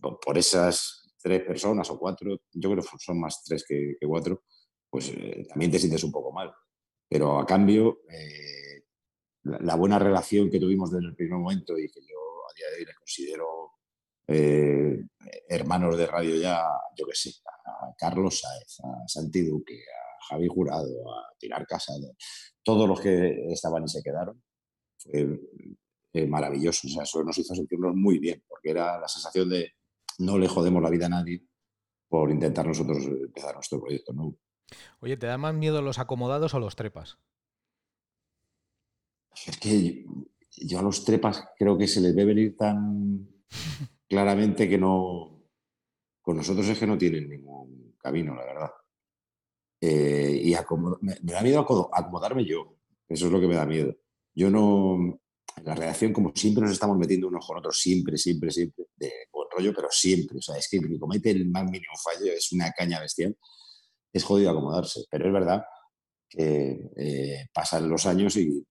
[0.00, 4.42] por esas tres personas o cuatro, yo creo que son más tres que, cuatro,
[4.90, 6.52] pues eh, también te sientes un poco mal.
[7.12, 8.84] Pero a cambio, eh,
[9.42, 12.18] la, buena relación que tuvimos desde el primer momento y que yo
[12.50, 13.72] a día de hoy les considero
[14.28, 14.98] eh,
[15.46, 16.62] hermanos de radio ya,
[16.96, 17.30] yo qué sé,
[17.66, 21.92] a Carlos Saez, a Santi Duque, a Javi Jurado, a Pilar Casa,
[22.62, 24.42] todos los que estaban y se quedaron.
[24.96, 25.38] Fue
[26.14, 26.86] eh, maravilloso.
[26.86, 29.72] O sea, eso nos hizo sentirnos muy bien, porque era la sensación de
[30.20, 31.44] no le jodemos la vida a nadie
[32.08, 34.34] por intentar nosotros empezar nuestro proyecto ¿no?
[35.00, 37.18] Oye, ¿te da más miedo los acomodados o los trepas?
[39.46, 40.04] Es que
[40.56, 43.28] yo a los trepas creo que se les ve venir tan
[44.08, 45.28] claramente que no.
[46.20, 48.70] Con nosotros es que no tienen ningún camino, la verdad.
[49.80, 50.54] Eh, y
[51.00, 51.60] me, da miedo
[51.92, 52.76] acomodarme yo.
[53.08, 53.96] Eso es lo que me da miedo.
[54.34, 55.18] Yo no.
[55.56, 59.12] En la redacción, como siempre, nos estamos metiendo unos con otros, siempre, siempre, siempre, de
[59.30, 60.38] buen rollo, pero siempre.
[60.38, 63.36] O sea, es que el que comete el más mínimo fallo es una caña bestial.
[64.12, 65.62] Es jodido acomodarse, pero es verdad
[66.28, 68.64] que eh, pasan los años y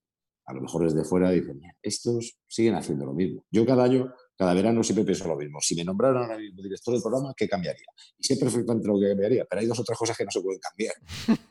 [0.46, 3.46] a lo mejor desde fuera dicen, estos siguen haciendo lo mismo.
[3.52, 5.60] Yo cada año, cada verano siempre pienso lo mismo.
[5.62, 7.86] Si me nombraran ahora mismo director del programa, ¿qué cambiaría?
[8.18, 10.60] Y sé perfectamente lo que cambiaría, pero hay dos otras cosas que no se pueden
[10.60, 10.94] cambiar,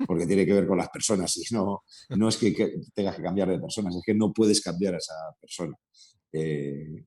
[0.06, 1.34] porque tiene que ver con las personas.
[1.36, 4.94] Y no, no es que, tengas que cambiar de personas, es que no puedes cambiar
[4.94, 5.76] a esa persona.
[6.32, 7.04] Eh,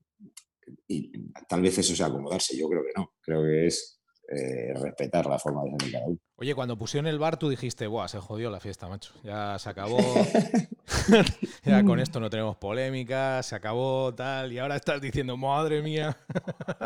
[0.88, 1.12] y
[1.48, 3.12] tal vez eso sea acomodarse, yo creo que no.
[3.20, 6.18] Creo que es eh, respetar la forma de ser de cada uno.
[6.36, 8.08] Oye, cuando pusieron el bar, tú dijiste, ¡buah!
[8.08, 9.12] Se jodió la fiesta, macho.
[9.22, 9.98] Ya se acabó.
[11.64, 14.52] ya con esto no tenemos polémica, se acabó tal.
[14.52, 16.16] Y ahora estás diciendo, ¡madre mía!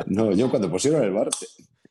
[0.07, 1.29] no, yo cuando pusieron el bar,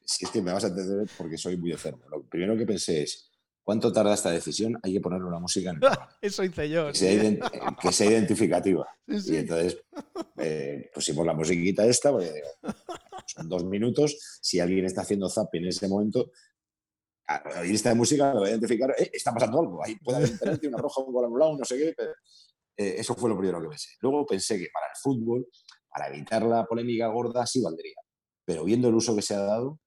[0.03, 2.03] si es que me vas a entender porque soy muy enfermo.
[2.09, 3.26] Lo primero que pensé es,
[3.67, 4.79] ¿cuánto tarda esta decisión?
[4.81, 6.87] Hay que ponerle una música en el Eso hice yo.
[6.87, 6.93] Que,
[7.91, 8.87] sea, identificativa.
[9.07, 9.83] Y entonces
[10.37, 12.31] eh, pusimos la musiquita esta, porque
[13.25, 14.39] son dos minutos.
[14.41, 16.31] Si alguien está haciendo zap en ese momento,
[17.27, 20.31] a oír esta música lo voy a identificar, eh, está pasando algo, ahí puede haber
[20.31, 21.95] un una roja, un lado, no sé qué.
[22.77, 23.89] Eh, eso fue lo primero que pensé.
[23.99, 25.45] Luego pensé que para el fútbol,
[25.89, 27.97] para evitar la polémica gorda, sí valdría.
[28.45, 29.77] Pero viendo el uso que se ha dado,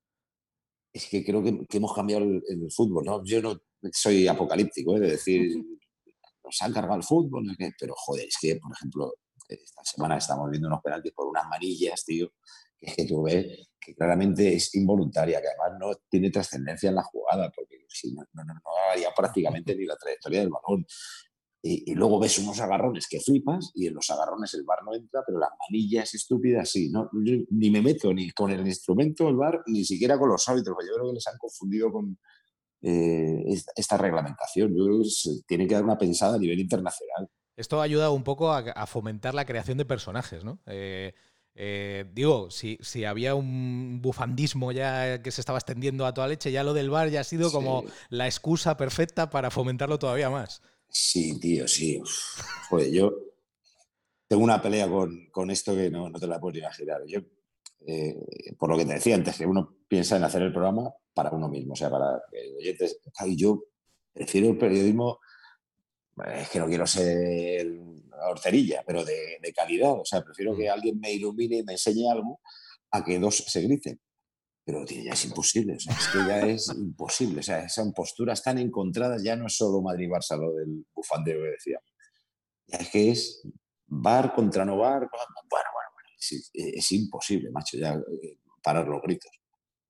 [0.93, 3.05] es que creo que, hemos cambiado el, fútbol.
[3.05, 3.23] ¿no?
[3.23, 3.59] Yo no
[3.91, 4.99] soy apocalíptico, ¿eh?
[4.99, 5.63] de decir,
[6.43, 7.45] nos han cargado el fútbol,
[7.79, 9.13] pero joder, es que, por ejemplo,
[9.47, 12.31] esta semana estamos viendo unos penaltis por unas manillas, tío,
[12.79, 17.03] es que tú ves que claramente es involuntaria, que además no tiene trascendencia en la
[17.03, 20.85] jugada, porque si no, no, no, haría prácticamente ni la trayectoria del balón.
[21.63, 25.21] Y, luego ves unos agarrones que flipas y en los agarrones el bar no entra,
[25.25, 26.89] pero las manillas estúpidas sí.
[26.89, 27.07] ¿no?
[27.13, 30.75] ni me meto ni con el instrumento del bar, ni siquiera con los árbitros.
[30.87, 32.17] Yo creo que les han confundido con
[32.81, 33.43] eh,
[33.75, 34.75] esta, reglamentación.
[34.75, 35.09] Yo creo que
[35.47, 37.29] tiene que dar una pensada a nivel internacional.
[37.55, 40.59] Esto ha ayudado un poco a, fomentar la creación de personajes, ¿no?
[40.65, 41.13] Eh,
[41.53, 46.51] eh, digo, si, si, había un bufandismo ya que se estaba extendiendo a toda leche,
[46.51, 50.61] ya lo del bar ya ha sido como la excusa perfecta para fomentarlo todavía más.
[50.87, 52.01] Sí, tío, sí.
[52.69, 53.13] Joder, yo
[54.27, 57.01] tengo una pelea con, esto que no, te la puedes imaginar.
[57.05, 57.19] Yo,
[57.85, 58.15] eh,
[58.57, 61.49] por lo que te decía antes, que uno piensa en hacer el programa para uno
[61.49, 62.21] mismo, o sea, para
[62.57, 62.99] oyentes.
[63.25, 63.63] Y yo
[64.13, 65.19] prefiero el periodismo,
[66.25, 67.67] es que no quiero ser
[68.29, 69.93] horterilla, pero de, calidad.
[69.93, 70.71] O sea, prefiero que mm.
[70.71, 72.39] alguien me ilumine y me enseñe algo
[72.91, 73.99] a que dos se griten.
[74.63, 77.39] Pero ya es imposible, o sea, es que ya es imposible.
[77.39, 81.49] O sea, esas posturas tan encontradas ya no es solo Madrid-Barça, lo del bufandeo que
[81.49, 81.79] decía.
[82.67, 83.41] Ya es que es
[83.87, 84.99] bar contra no bar.
[84.99, 85.69] Bueno, bueno,
[86.21, 89.31] Es, imposible, macho, ya eh, parar los gritos.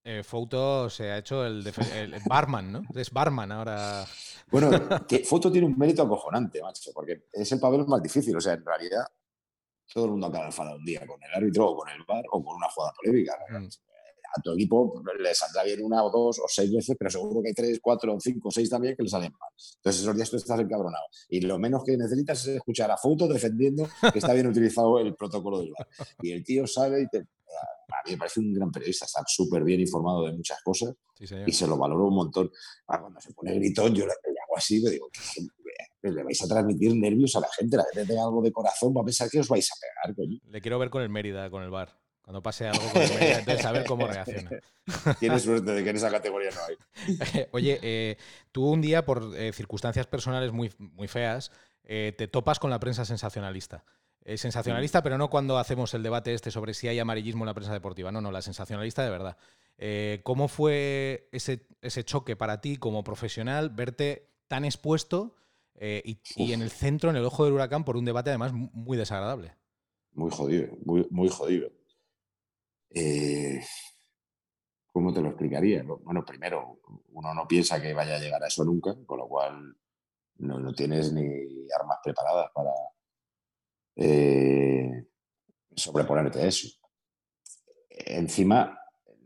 [0.03, 2.81] Eh, Foto se ha hecho el, el, barman, ¿no?
[2.95, 4.05] Es barman ahora.
[4.49, 4.69] Bueno,
[5.07, 8.35] que Foto tiene un mérito acojonante, macho, porque es el papel más difícil.
[8.35, 9.05] O sea, en realidad,
[9.93, 12.43] todo el mundo acaba enfadado un día con el árbitro o con el bar o
[12.43, 13.37] con una jugada polémica.
[13.49, 13.67] Mm.
[14.35, 17.49] A tu equipo le saldrá bien una o dos o seis veces, pero seguro que
[17.49, 19.49] hay tres, cuatro, cinco, seis también que le salen mal.
[19.77, 21.05] Entonces, esos días tú estás encabronado.
[21.29, 25.15] Y lo menos que necesitas es escuchar a Foto defendiendo que está bien utilizado el
[25.15, 25.87] protocolo del bar.
[26.21, 29.63] Y el tío sabe y te, a mí me parece un gran periodista, está súper
[29.63, 32.51] bien informado de muchas cosas y se lo valoro un montón.
[32.87, 35.09] Ah, cuando se pone gritón, yo le, hago así, me digo,
[36.01, 39.01] le vais a transmitir nervios a la gente, la gente tenga algo de corazón, va
[39.01, 41.69] a pensar que os vais a pegar, Le quiero ver con el Mérida, con el
[41.69, 42.00] bar.
[42.31, 44.49] Cuando pase algo con el Mérida, entonces a ver cómo reacciona.
[45.19, 47.47] Tienes suerte de que en esa categoría no hay.
[47.51, 48.17] Oye, eh,
[48.53, 51.51] tú un día, por eh, circunstancias personales muy, muy feas,
[51.83, 53.83] eh, te topas con la prensa sensacionalista.
[54.23, 57.53] Eh, sensacionalista, pero no cuando hacemos el debate este sobre si hay amarillismo en la
[57.53, 58.13] prensa deportiva.
[58.13, 59.37] No, no, la sensacionalista de verdad.
[60.23, 65.35] ¿Cómo fue ese, ese, choque para ti como profesional, verte tan expuesto
[65.75, 68.95] eh, y, en el centro, en el ojo del huracán, por un debate además muy
[68.95, 69.55] desagradable?
[70.13, 71.71] Muy jodido, muy, muy jodido.
[74.91, 75.83] ¿Cómo te lo explicaría?
[75.83, 79.75] Bueno, primero, uno no piensa que vaya a llegar a eso nunca, con lo cual
[80.39, 81.23] no, no tienes ni
[81.79, 82.71] armas preparadas para,
[83.95, 85.07] eh,
[85.75, 86.67] sobreponerte a eso.
[87.89, 88.79] Encima,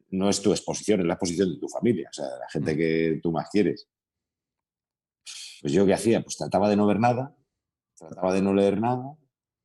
[0.09, 2.77] no es tu exposición, es la exposición de tu familia, o sea, la gente mm.
[2.77, 3.87] que tú más quieres.
[5.61, 7.35] Pues yo qué hacía, pues trataba de no ver nada,
[7.97, 9.17] trataba de no leer nada,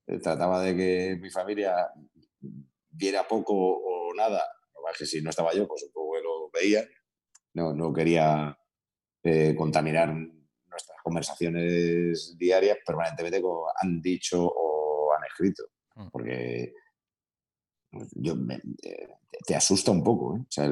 [0.06, 1.90] eh, trataba de que mi familia
[2.90, 3.54] viera poco
[4.20, 4.42] nada.
[4.98, 6.84] que si no estaba yo, pues un poco lo veía.
[7.54, 8.56] No, no quería
[9.22, 15.64] eh, contaminar nuestras conversaciones diarias permanentemente como han dicho o han escrito.
[15.96, 16.08] Mm.
[16.10, 16.72] Porque
[18.12, 18.34] yo
[18.82, 19.08] eh,
[19.46, 20.36] te asusta un poco.
[20.36, 20.40] ¿eh?
[20.40, 20.70] O sea,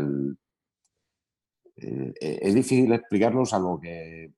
[1.76, 4.32] es difícil explicarlo, salvo que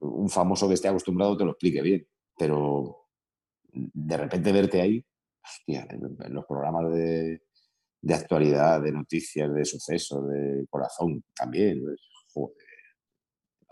[0.00, 2.06] un famoso que esté acostumbrado te lo explique bien.
[2.36, 3.08] Pero
[3.72, 5.04] de repente verte ahí,
[5.42, 7.43] hostia, en los programas de,
[8.04, 11.82] de actualidad, de noticias, de sucesos, de corazón también.
[11.82, 12.00] Pues,
[12.32, 12.56] joder,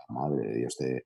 [0.09, 1.05] la madre de Dios te,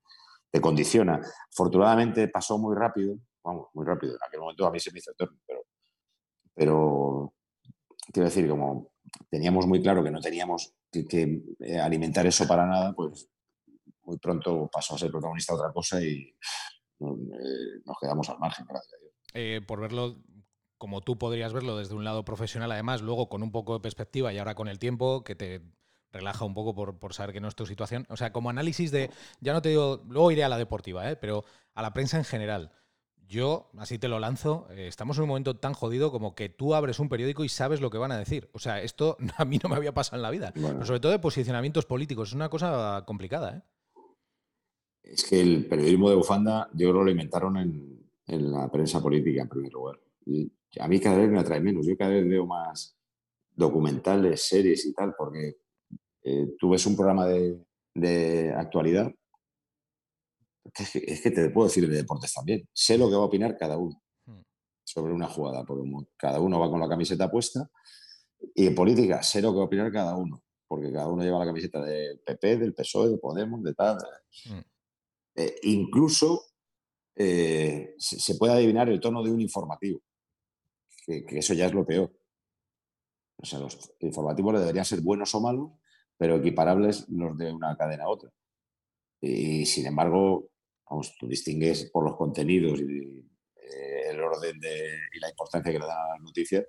[0.50, 1.20] te, condiciona.
[1.52, 4.14] Afortunadamente pasó muy rápido, vamos, muy rápido.
[4.14, 5.60] En aquel momento a mí se me hizo eterno, pero,
[6.54, 7.34] pero
[8.10, 8.92] quiero decir, como
[9.28, 13.28] teníamos muy claro que no teníamos que, eh, alimentar eso para nada, pues
[14.04, 16.34] muy pronto pasó a ser protagonista otra cosa y
[17.00, 19.12] eh, nos quedamos al margen, gracias a Dios.
[19.34, 20.16] Eh, por verlo
[20.78, 24.32] como tú podrías verlo desde un lado profesional, además, luego con un poco de perspectiva
[24.32, 25.60] y ahora con el tiempo, que te
[26.12, 28.06] relaja un poco por, saber que no es tu situación.
[28.08, 29.10] O sea, como análisis de,
[29.40, 31.16] ya no te digo, luego iré a la deportiva, ¿eh?
[31.16, 32.72] pero a la prensa en general.
[33.26, 36.74] Yo, así te lo lanzo, eh, estamos en un momento tan jodido como que tú
[36.74, 38.48] abres un periódico y sabes lo que van a decir.
[38.52, 40.54] O sea, esto a mí no me había pasado en la vida.
[40.84, 42.30] sobre todo de posicionamientos políticos.
[42.30, 43.56] Es una cosa complicada.
[43.56, 43.62] ¿eh?
[45.02, 49.42] Es que el periodismo de bufanda yo creo lo inventaron en, en la prensa política
[49.42, 49.98] en primer lugar
[50.80, 51.86] a mí cada vez me atrae menos.
[51.86, 52.96] Yo cada vez veo más
[53.54, 55.56] documentales, series y tal, porque
[56.22, 59.12] eh, tú ves un programa de, actualidad,
[60.74, 62.68] es que, te puedo decir de deportes también.
[62.72, 64.42] Sé lo que va a opinar cada uno hmm.
[64.84, 67.68] sobre una jugada, porque cada uno va con la camiseta puesta.
[68.54, 71.40] Y en política, sé lo que va a opinar cada uno, porque cada uno lleva
[71.40, 73.98] la camiseta del PP, del PSOE, de Podemos, de tal.
[74.44, 74.60] Hmm.
[75.34, 76.42] Eh, incluso
[77.16, 80.00] eh, se puede adivinar el tono de un informativo
[81.08, 82.12] que, eso ya es lo peor.
[83.36, 85.70] O sea, los informativos deberían ser buenos o malos,
[86.16, 88.30] pero equiparables los de una cadena a otra.
[89.20, 90.50] Y sin embargo,
[90.88, 93.24] vamos, tú distingues por los contenidos y
[93.56, 96.66] eh, el orden de, y la importancia que le da la noticia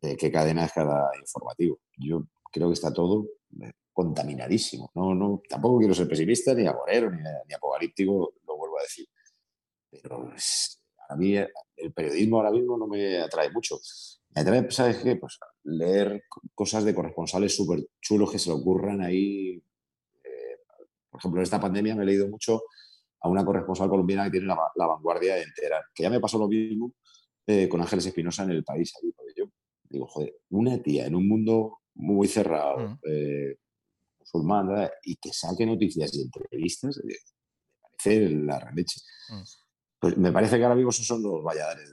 [0.00, 1.80] de qué cadena es cada informativo.
[1.98, 3.26] Yo creo que está todo
[3.62, 4.90] eh, contaminadísimo.
[4.94, 9.06] No, no, tampoco quiero ser pesimista, ni agorero, ni, ni apocalíptico, lo vuelvo a decir.
[9.90, 10.83] Pero es,
[11.14, 13.78] a mí eh, el periodismo ahora mismo no me atrae mucho.
[14.34, 15.16] Me atrae, ¿sabes qué?
[15.16, 16.24] Pues leer
[16.54, 19.62] cosas de corresponsales súper chulos que se le ocurran ahí.
[20.24, 20.58] Eh,
[21.08, 22.62] por ejemplo, en esta pandemia me he leído mucho
[23.20, 26.94] a una corresponsal colombiana que tiene la, vanguardia entera, que ya me pasó lo mismo
[27.46, 28.92] eh, con Ángeles Espinosa en el país.
[29.16, 29.44] porque yo
[29.88, 32.98] digo, joder, una tía en un mundo muy cerrado, mm.
[34.18, 37.14] musulmán, y que saque noticias y entrevistas, me
[37.80, 39.00] parece la releche.
[39.30, 39.63] Mm.
[40.04, 41.90] Pues me parece que ahora mismo esos son los valladares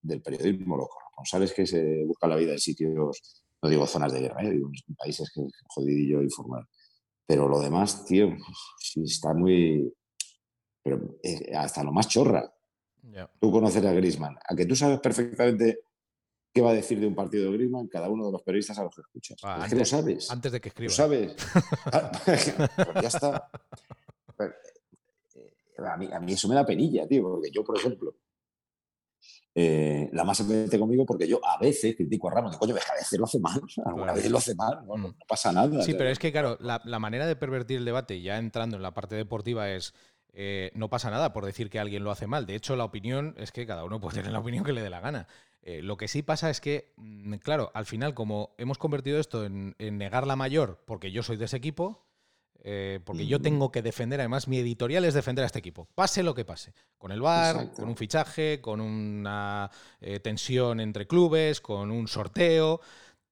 [0.00, 4.20] del periodismo, los corresponsales que se buscan la vida en sitios, no digo zonas de
[4.20, 4.52] guerra, ¿eh?
[4.52, 6.66] digo en países que jodidillo informar.
[7.26, 8.34] Pero lo demás, tío,
[8.78, 9.94] sí está muy.
[10.82, 12.50] Pero eh, hasta lo más chorra.
[13.38, 14.34] Tú conoces a Grisman.
[14.48, 15.80] A que tú sabes perfectamente
[16.54, 18.84] qué va a decir de un partido de Grisman cada uno de los periodistas a
[18.84, 19.36] los que escuchas.
[19.42, 20.30] Ah, es que lo sabes.
[20.30, 20.88] Antes de que escriba.
[20.88, 21.36] Lo sabes.
[21.92, 22.12] Ah,
[23.02, 23.50] ya está
[25.78, 28.14] a mí, a mí eso me da penilla, tío, porque yo, por ejemplo,
[29.54, 32.74] eh, la masa se mete conmigo porque yo a veces critico a Ramos, de coño,
[32.74, 35.14] a veces lo hace mal, alguna vez lo hace mal, no, mm.
[35.28, 35.82] pasa nada.
[35.82, 38.94] Sí, pero es que, claro, la, manera de pervertir el debate, ya entrando en la
[38.94, 39.94] parte deportiva, es.
[40.34, 42.46] Eh, no pasa nada por decir que alguien lo hace mal.
[42.46, 44.88] De hecho, la opinión es que cada uno puede tener la opinión que le dé
[44.88, 45.28] la gana.
[45.60, 49.44] Eh, lo que sí pasa es que, mm, claro, al final, como hemos convertido esto
[49.44, 52.06] en, en negar la mayor porque yo soy de ese equipo,
[52.64, 56.22] eh, porque yo tengo que defender, además mi editorial es defender a este equipo, pase
[56.22, 59.68] lo que pase, con el VAR, con un fichaje, con una
[60.00, 62.80] eh, tensión entre clubes, con un sorteo,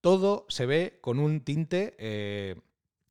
[0.01, 2.57] todo se ve con un tinte eh,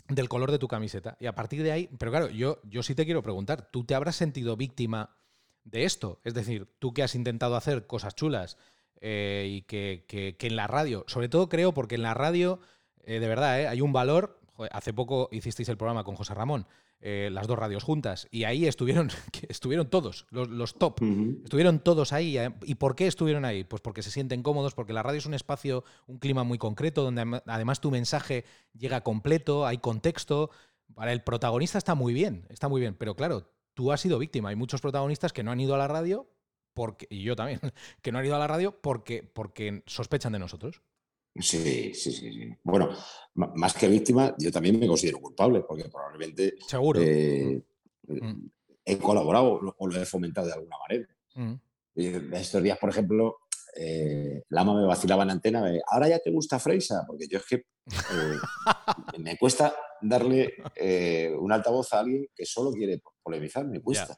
[0.10, 1.15] del color de tu camiseta.
[1.21, 3.95] Y a partir de ahí, pero claro, yo, yo sí te quiero preguntar, ¿tú te
[3.95, 5.15] habrás sentido víctima
[5.63, 6.19] de esto?
[6.25, 8.58] Es decir, tú que has intentado hacer cosas chulas
[9.01, 12.60] y que, que, en la radio, sobre todo creo porque en la radio,
[13.05, 14.38] de verdad, hay un valor
[14.72, 16.67] hace poco hicisteis el programa con José Ramón,
[17.02, 19.10] eh, las dos radios juntas, y ahí estuvieron,
[19.50, 21.02] estuvieron todos, los, top,
[21.43, 22.38] estuvieron todos ahí.
[22.38, 23.63] Eh, ¿Y por qué estuvieron ahí?
[23.63, 27.04] Pues porque se sienten cómodos, porque la radio es un espacio, un clima muy concreto,
[27.04, 30.50] donde además tu mensaje llega completo, hay contexto.
[30.93, 34.50] Para el protagonista está muy bien, está muy bien, pero claro, tú has sido víctima.
[34.50, 36.28] Hay muchos protagonistas que no han ido a la radio,
[36.74, 37.60] porque, y yo también,
[38.02, 40.82] que no han ido a la radio porque, porque sospechan de nosotros.
[41.39, 42.89] Sí, sí, sí, Bueno,
[43.36, 46.56] más que víctima, yo también me considero culpable, porque probablemente.
[46.67, 46.99] Seguro.
[47.02, 47.62] Eh,
[48.08, 48.45] mm.
[48.86, 51.08] he colaborado o lo he fomentado de alguna manera.
[51.36, 51.54] Mm.
[52.34, 53.39] Estos días, por ejemplo,
[53.75, 57.56] eh, Lama me vacilaba en antena, ahora ya te gusta Freisa, porque yo es que
[57.56, 58.38] eh,
[59.19, 64.17] me cuesta darle eh, un altavoz a alguien que solo quiere polemizar, me cuesta.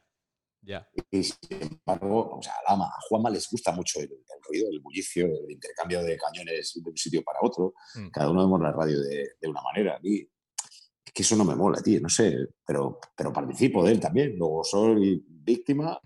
[1.09, 4.09] Y sin embargo, o sea, a Lama, a Juanma les gusta mucho el,
[4.47, 7.73] ruido, el bullicio, el intercambio de cañones de un sitio para otro.
[7.95, 8.09] Mm.
[8.09, 9.99] Cada uno vemos la radio de, una manera.
[10.01, 13.99] Mí, es que eso no me mola, tío, no sé, pero, pero participo de él
[13.99, 14.37] también.
[14.37, 15.99] Luego soy víctima,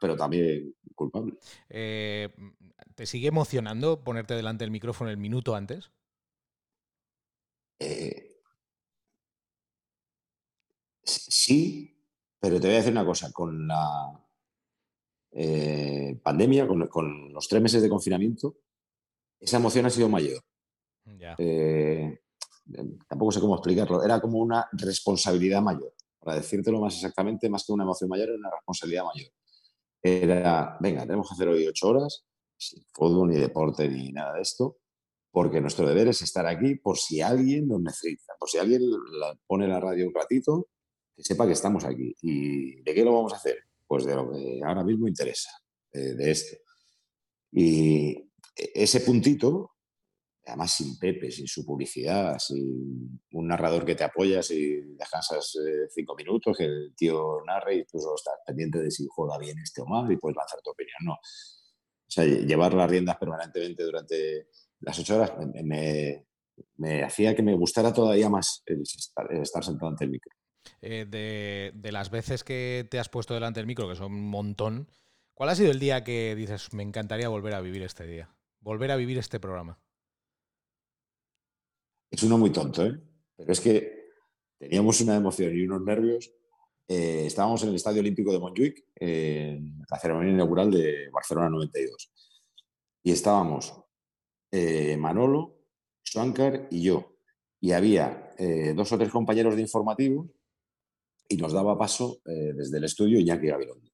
[0.00, 1.34] pero también culpable.
[1.68, 2.28] Eh,
[2.94, 5.92] ¿Te sigue emocionando ponerte delante del micrófono el minuto antes?
[7.78, 8.40] Eh,
[11.04, 11.97] sí,
[12.40, 14.26] pero te voy a decir una cosa, con la
[15.32, 18.56] eh, pandemia, con, los tres meses de confinamiento,
[19.40, 20.42] esa emoción ha sido mayor.
[23.08, 25.94] tampoco sé cómo explicarlo, era como una responsabilidad mayor.
[26.18, 29.30] Para decírtelo más exactamente, más que una emoción mayor, era una responsabilidad mayor
[30.02, 32.24] era, venga, tenemos que hacer hoy ocho horas,
[32.56, 34.78] sin fútbol, ni deporte, ni nada de esto,
[35.30, 38.82] porque nuestro deber es estar aquí por si alguien nos necesita, por si alguien
[39.46, 40.68] pone la radio un ratito,
[41.18, 42.14] sepa que estamos aquí.
[42.22, 43.58] ¿Y de qué lo vamos a hacer?
[43.86, 45.50] Pues de lo que ahora mismo interesa,
[45.92, 46.56] de, de esto.
[47.52, 48.10] Y
[48.56, 49.72] e, ese puntito
[50.48, 55.88] además sin Pepe, sin su publicidad, sin un narrador que te apoya, si descansas eh,
[55.90, 59.82] cinco minutos, que el tío narre y tú estás pendiente de si juega bien este
[59.82, 60.96] o mal y puedes lanzar tu opinión.
[61.02, 61.12] No.
[61.12, 64.48] O sea, llevar las riendas permanentemente durante
[64.80, 66.24] las ocho horas me,
[67.04, 70.32] hacía que me gustara todavía más el estar, sentado ante el micro.
[70.80, 74.88] Eh, de, las veces que te has puesto delante del micro, que son un montón,
[75.34, 78.30] ¿cuál ha sido el día que dices, me encantaría volver a vivir este día?
[78.60, 79.78] Volver a vivir este programa.
[82.10, 82.98] Es uno muy tonto, ¿eh?
[83.36, 84.08] Pero es que
[84.58, 86.32] teníamos una emoción y unos nervios.
[86.88, 92.10] Eh, estábamos en el Estadio Olímpico de Montjuic, en la ceremonia inaugural de Barcelona 92.
[93.02, 93.74] Y estábamos
[94.50, 95.60] eh, Manolo,
[96.04, 97.14] Schwankar y yo.
[97.60, 98.30] Y había
[98.74, 100.28] dos o tres compañeros de informativos
[101.28, 103.90] y nos daba paso desde el estudio Iñaki Gabilondo.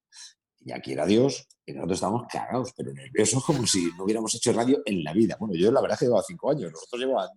[0.60, 4.82] Iñaki era Dios y nosotros estábamos cagados, pero nerviosos como si no hubiéramos hecho radio
[4.84, 5.36] en la vida.
[5.38, 7.32] Bueno, yo la verdad es que llevaba cinco años, nosotros llevábamos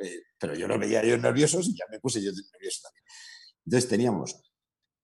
[0.00, 3.04] eh, pero yo lo veía ellos nerviosos y ya me puse yo nervioso también.
[3.66, 4.40] Entonces teníamos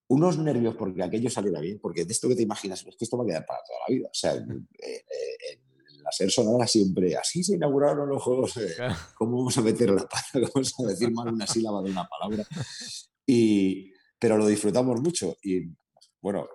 [0.09, 3.17] unos nervios porque aquello saliera bien, porque de esto que te imaginas, es que esto
[3.17, 4.09] va a quedar para toda la vida.
[4.09, 4.45] O sea, eh,
[4.79, 5.61] eh,
[6.03, 8.55] la SER sonora siempre, así se inauguraron los juegos,
[9.17, 10.25] ¿cómo vamos a meter la pata?
[10.33, 12.47] ¿Cómo vamos a decir mal una sílaba de una palabra?
[13.27, 15.63] Y, pero lo disfrutamos mucho y
[16.21, 16.49] bueno,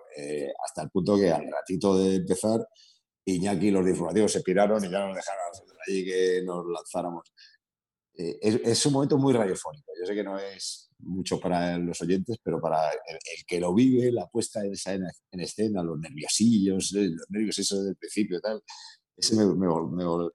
[0.66, 2.58] hasta el punto que al ratito de empezar,
[3.24, 5.44] Iñaki y los informativos se piraron y ya nos dejaron
[5.86, 7.32] allí que nos lanzáramos.
[8.14, 9.92] Eh, es, un momento muy radiofónico.
[9.98, 14.12] Yo sé que no es mucho para los oyentes, pero para el, que lo vive,
[14.12, 14.74] la puesta en,
[15.30, 18.62] en, escena, los nerviosillos, eh, los nervios eso del principio tal,
[19.16, 19.68] ese me, me,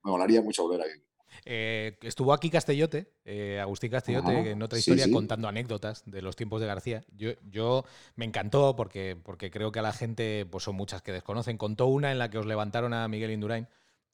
[0.04, 1.06] molaría mucho volver a vivir.
[1.44, 3.12] Eh, estuvo aquí Castellote,
[3.60, 7.04] Agustín Castellote, en otra historia contando anécdotas de los tiempos de García.
[7.16, 7.84] Yo, yo,
[8.16, 11.58] me encantó porque, porque creo que a la gente, pues son muchas que desconocen.
[11.58, 13.68] Contó una en la que os levantaron a Miguel Indurain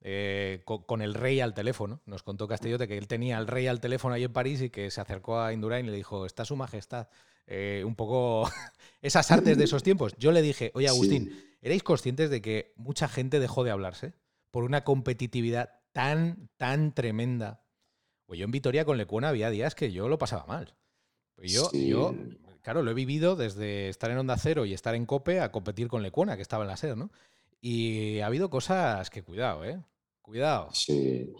[0.04, 2.00] eh, con, el rey al teléfono.
[2.06, 4.90] Nos contó Castellote que él tenía al rey al teléfono ahí en París y que
[4.90, 7.08] se acercó a Indurain y le dijo, está su majestad.
[7.46, 8.50] Eh, un poco
[9.02, 10.14] esas artes de esos tiempos.
[10.18, 14.14] Yo le dije, oye Agustín, ¿erais conscientes de que mucha gente dejó de hablarse
[14.50, 17.64] por una competitividad tan, tan tremenda?
[18.26, 20.74] Pues yo en Vitoria con Lecuona había días que yo lo pasaba mal.
[21.34, 22.14] Pues yo, yo,
[22.62, 25.88] claro, lo he vivido desde estar en Onda Cero y estar en Cope a competir
[25.88, 27.10] con Lecuona, que estaba en la SER, ¿no?
[27.60, 29.82] Y ha habido cosas que cuidado, ¿eh?
[30.20, 30.68] Cuidado.
[30.72, 31.32] Sí.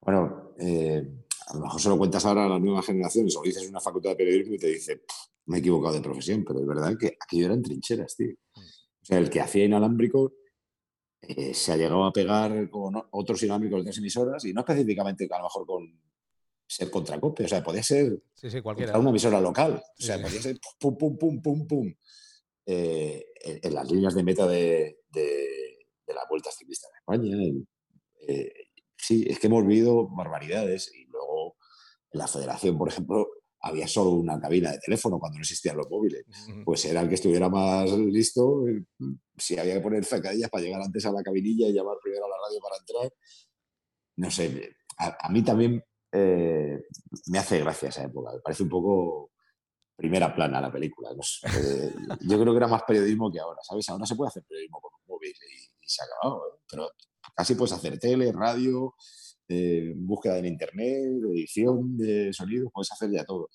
[0.00, 1.02] Bueno, eh,
[1.48, 4.10] a lo mejor se lo cuentas ahora a las nuevas generaciones o dices una facultad
[4.10, 5.02] de periodismo y te dice,
[5.46, 8.32] me he equivocado de profesión, pero es verdad que aquello eran trincheras, tío.
[8.54, 8.60] Mm.
[8.60, 10.32] O sea, el que hacía inalámbrico
[11.36, 15.28] eh, se ha llegado a pegar con otros inalámbricos de tres emisoras y no específicamente
[15.30, 16.00] a lo mejor con
[16.66, 18.20] ser contracope, o sea, podía ser
[18.98, 21.94] una emisora local, o sea, podía ser pum, pum, pum, pum, pum.
[22.66, 27.36] Eh, en, las líneas de meta de, de, de la Vuelta Ciclista en España,
[28.28, 28.52] eh,
[28.96, 31.56] sí, es que hemos vivido barbaridades y luego
[32.12, 33.28] en la federación, por ejemplo,
[33.62, 36.24] había solo una cabina de teléfono cuando no existían los móviles.
[36.64, 38.84] Pues era el que estuviera más listo, eh,
[39.36, 42.28] si había que poner zancadillas para llegar antes a la cabinilla y llamar primero a
[42.28, 43.12] la radio para entrar.
[44.16, 45.82] No sé, a, mí también
[46.12, 46.82] eh,
[47.26, 48.32] me hace gracia esa época.
[48.32, 49.32] Me parece un poco
[49.96, 51.10] primera plana la película.
[52.20, 53.88] yo creo que era más periodismo que ahora, ¿sabes?
[53.90, 56.88] Ahora se puede hacer periodismo con un móvil y, se ha acabado, pero
[57.34, 58.94] Casi puedes hacer tele, radio,
[59.50, 63.48] eh, búsqueda en internet, edición de sonido, puedes hacer ya todo.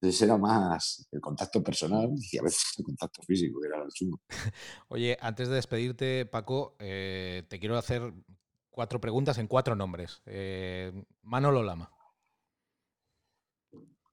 [0.00, 3.90] Entonces era más el contacto personal y a veces el contacto físico, que era el
[3.90, 4.18] chungo.
[4.88, 8.14] Oye, antes de despedirte, Paco, eh, te quiero hacer
[8.70, 10.22] cuatro preguntas en cuatro nombres.
[10.24, 10.90] Eh,
[11.22, 11.92] Manolo Lama.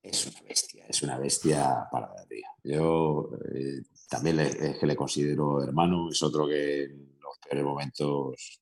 [0.04, 2.26] Es una bestia, es una bestia para la
[2.64, 8.62] Yo eh, también es que le considero hermano, es otro que en los peores momentos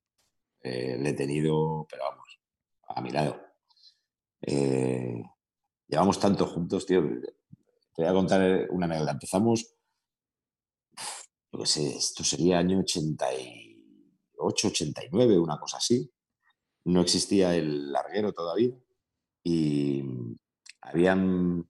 [0.63, 2.24] le he tenido, pero vamos,
[2.95, 3.39] a mi lado.
[5.87, 7.01] llevamos tanto juntos, tío.
[7.93, 9.11] Te voy a contar una anécdota.
[9.11, 9.75] Empezamos,
[11.51, 16.11] yo qué sé, esto sería año 88, 89, una cosa así.
[16.85, 18.75] No existía el larguero todavía
[19.43, 20.03] y
[20.81, 21.67] habían,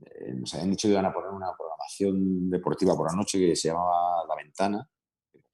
[0.00, 3.56] eh, nos habían dicho que iban a poner una programación deportiva por la noche que
[3.56, 4.88] se llamaba La Ventana,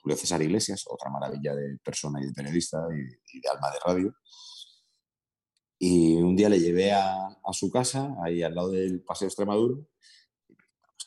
[0.00, 4.14] Julio César Iglesias, otra maravilla de persona y de periodista y, de alma de radio.
[5.78, 9.76] Y un día le llevé a, a, su casa, ahí al lado del Paseo Extremadura,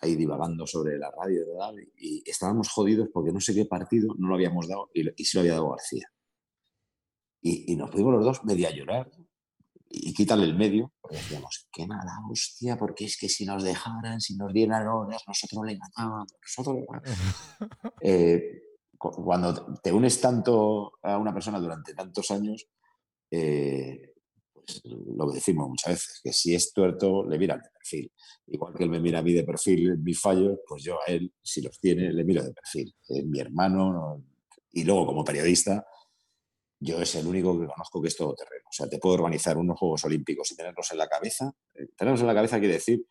[0.02, 1.74] ahí divagando sobre la radio, ¿verdad?
[1.98, 5.38] Y estábamos jodidos porque no sé qué partido no lo habíamos dado y, y se
[5.38, 6.12] lo había dado García.
[7.42, 9.10] Y, y, nos fuimos los dos medio a llorar
[9.90, 14.22] y quítale el medio, porque decíamos, qué mala hostia, porque es que si nos dejaran,
[14.22, 16.86] si nos dieran horas, nosotros le ganábamos, nosotros...
[18.02, 18.62] eh,
[19.00, 22.68] cuando te unes tanto a una persona durante tantos años,
[23.32, 24.09] eh,
[24.84, 28.12] lo decimos muchas veces, que si es tuerto, le miran de perfil.
[28.48, 31.34] Igual que él me mira a mí de perfil mis fallos, pues yo a él,
[31.42, 32.94] si los tiene, le miro de perfil.
[33.26, 34.24] Mi hermano,
[34.72, 35.86] y luego como periodista,
[36.80, 38.66] yo es el único que conozco que es todo terreno.
[38.70, 41.52] O sea, te puedo organizar unos Juegos Olímpicos y tenerlos en la cabeza.
[41.76, 43.06] Eh, tenerlos en la cabeza quiere decir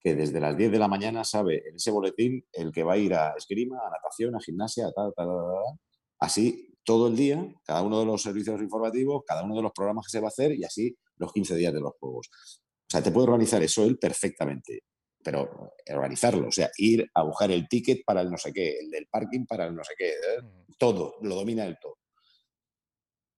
[0.00, 2.98] que desde las 10 de la mañana sabe en ese boletín el que va a
[2.98, 5.78] ir a esgrima, a natación, a gimnasia, a tal, tal, tal,
[6.18, 10.06] Así todo el día, cada uno de los servicios informativos, cada uno de los programas
[10.06, 12.28] que se va a hacer y así los 15 días de los Juegos.
[12.28, 14.84] O sea, te puede organizar eso él perfectamente,
[15.22, 18.90] pero organizarlo, o sea, ir a buscar el ticket para el no sé qué, el
[18.90, 20.42] del parking para el no sé qué, ¿eh?
[20.42, 20.72] mm.
[20.78, 21.96] todo, lo domina el todo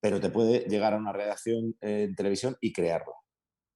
[0.05, 3.15] pero te puede llegar a una redacción en televisión y crearla.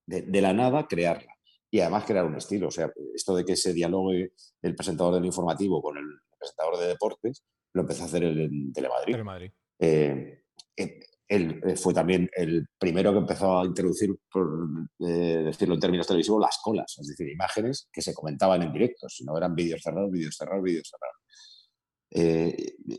[0.05, 1.33] De, la nada, crearla.
[1.71, 2.67] Y además crear un estilo.
[2.67, 6.05] O sea, esto de que se dialogue el presentador del informativo con el
[6.37, 7.43] presentador de deportes,
[7.73, 9.13] lo empezó a hacer en Telemadrid.
[9.13, 9.51] Telemadrid.
[9.79, 10.43] Eh,
[10.75, 16.07] eh, él eh, fue también el primero que empezó a introducir, por decirlo en términos
[16.07, 19.81] televisivos, las colas, es decir, imágenes que se comentaban en directo, si no eran vídeos
[19.81, 21.17] cerrados, vídeos cerrados, vídeos cerrados.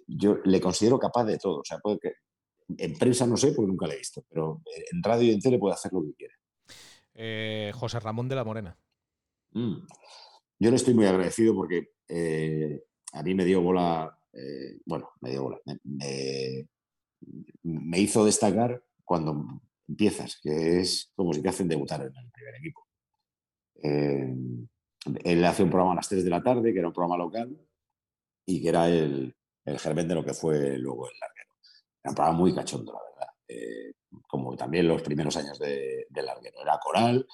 [0.06, 2.12] yo le considero capaz de todo, o sea, puede que
[2.78, 4.62] en prensa no sé porque nunca la he visto, pero
[4.92, 6.34] en radio y en tele puede hacer lo que quiere.
[7.14, 8.78] Eh, José Ramón de la Morena.
[9.52, 9.86] Mm.
[10.58, 15.38] Yo le estoy muy agradecido porque eh, a mí me dio bola, eh, bueno, me
[15.38, 16.66] bola, me,
[17.98, 22.86] hizo destacar cuando empiezas, que es como si te hacen debutar en el primer equipo.
[23.82, 27.56] él hace un programa a las 3 de la tarde, que era un programa local,
[28.46, 31.50] y que era el, el germen de lo que fue luego el larguero.
[32.02, 33.34] Era un programa muy cachondo, la verdad.
[33.48, 33.92] Eh,
[34.26, 36.62] como también los primeros años de, de Larguero.
[36.62, 37.26] Era coral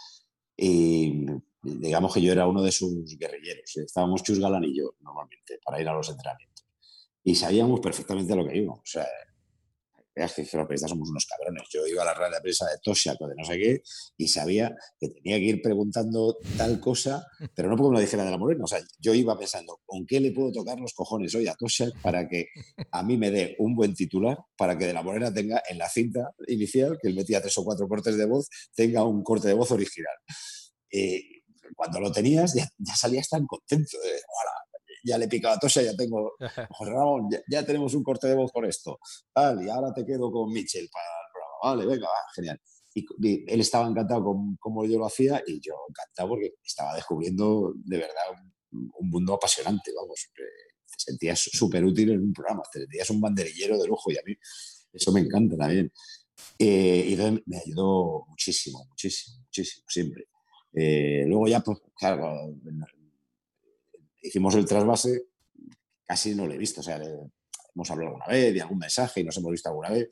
[0.56, 1.26] y
[1.62, 3.76] digamos que yo era uno de sus guerrilleros.
[3.76, 6.55] Estábamos Chus Galán y yo normalmente para ir a los entrenamientos.
[7.26, 8.78] Y sabíamos perfectamente lo que íbamos.
[8.78, 9.04] O sea,
[10.14, 11.64] veas que los periodistas somos unos cabrones.
[11.72, 13.82] Yo iba a la radio de prensa de Toshak o de no sé qué
[14.16, 18.24] y sabía que tenía que ir preguntando tal cosa, pero no porque me lo dijera
[18.24, 18.62] de la Morena.
[18.62, 22.00] O sea, yo iba pensando, ¿con qué le puedo tocar los cojones hoy a Toshak
[22.00, 22.46] para que
[22.92, 25.88] a mí me dé un buen titular, para que de la Morena tenga en la
[25.88, 29.54] cinta inicial, que él metía tres o cuatro cortes de voz, tenga un corte de
[29.54, 30.14] voz original?
[30.92, 31.22] Eh,
[31.74, 34.12] cuando lo tenías, ya, salías tan contento de,
[35.06, 36.32] ya le he picado a Tosha, ya tengo,
[36.70, 38.98] José Ramón, ya, tenemos un corte de voz con esto,
[39.32, 42.60] tal, y ahora te quedo con Mitchell para el programa, vale, venga, va, genial.
[42.94, 47.74] Y, él estaba encantado con cómo yo lo hacía y yo encantado porque estaba descubriendo
[47.76, 48.24] de verdad
[48.72, 50.42] un, mundo apasionante, vamos, te
[50.96, 54.34] sentías súper útil en un programa, te sentías un banderillero de lujo y a mí
[54.92, 55.92] eso me encanta también.
[56.58, 60.28] Eh, y entonces me ayudó muchísimo, muchísimo, muchísimo, siempre.
[60.74, 62.54] Eh, luego ya, pues, claro,
[64.22, 65.26] hicimos el trasvase,
[66.04, 66.80] casi no lo he visto.
[66.80, 70.08] O sea, hemos hablado alguna vez de algún mensaje y nos hemos visto alguna vez,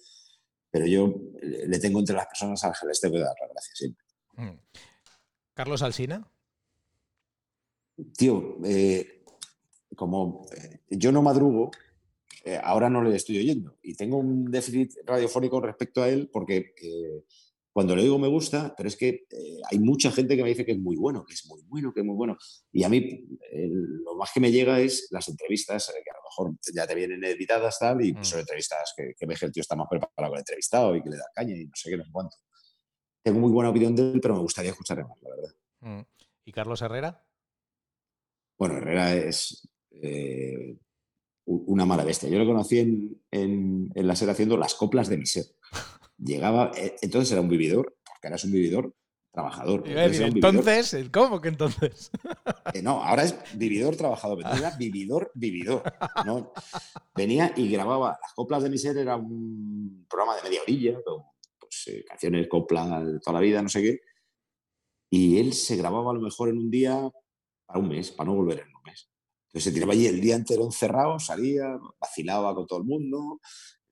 [0.71, 4.05] pero yo le tengo entre las personas a las que dar las gracias siempre.
[4.37, 4.59] Mm.
[5.55, 6.29] ¿Carlos Alsina?
[8.17, 9.25] Tío, eh,
[9.95, 11.71] como eh, yo no madrugo,
[12.45, 16.75] eh, ahora no le estoy oyendo y tengo un déficit radiofónico respecto a él porque
[17.75, 20.64] cuando le digo me gusta, pero es que eh, hay mucha gente que me dice
[20.64, 22.39] que es muy bueno, que es muy bueno, que es muy bueno.
[22.70, 26.22] Y a mí lo más que me llega es las entrevistas, eh, que a lo
[26.22, 28.41] mejor ya te vienen editadas tal, y pues son mm.
[28.43, 31.16] entrevistas que, que que el tío está más preparado con el entrevistado y que le
[31.16, 32.37] da caña y no sé qué, no sé cuánto.
[33.25, 35.55] Tengo muy buena opinión de él, pero me gustaría escucharle más, la verdad.
[35.81, 36.07] Mm.
[36.45, 37.27] ¿Y Carlos Herrera?
[38.57, 40.77] Bueno, Herrera es eh,
[41.47, 42.29] una mala bestia.
[42.29, 45.47] Yo lo conocí en, en, la SER haciendo las coplas de mi ser.
[46.19, 48.95] Llegaba, eh, entonces era un vividor, porque ahora es un vividor
[49.35, 49.83] trabajador.
[49.87, 52.11] Entonces, ¿cómo que entonces?
[52.73, 55.83] Eh, no, ahora es vividor trabajador, pero era vividor, vividor.
[56.25, 56.53] ¿no?
[57.15, 58.19] Venía y grababa.
[58.23, 60.99] Las coplas de mi ser era un programa de media orilla,
[61.59, 64.01] pues, eh, canciones, coplas de toda la vida, no sé qué.
[65.11, 67.11] Y él se grababa a lo mejor en un día
[67.67, 69.11] para un mes, para no volver en un mes.
[69.49, 73.41] Entonces se tiraba allí el día entero encerrado, salía, vacilaba con todo el mundo,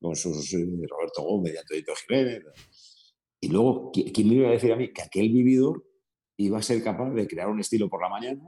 [0.02, 2.42] con sus eh, Roberto Gómez y Antonio Jiménez.
[3.40, 5.84] Y luego, ¿quién me iba a decir a mí que aquel vividor
[6.36, 8.42] iba a ser capaz de crear un estilo por la mañana?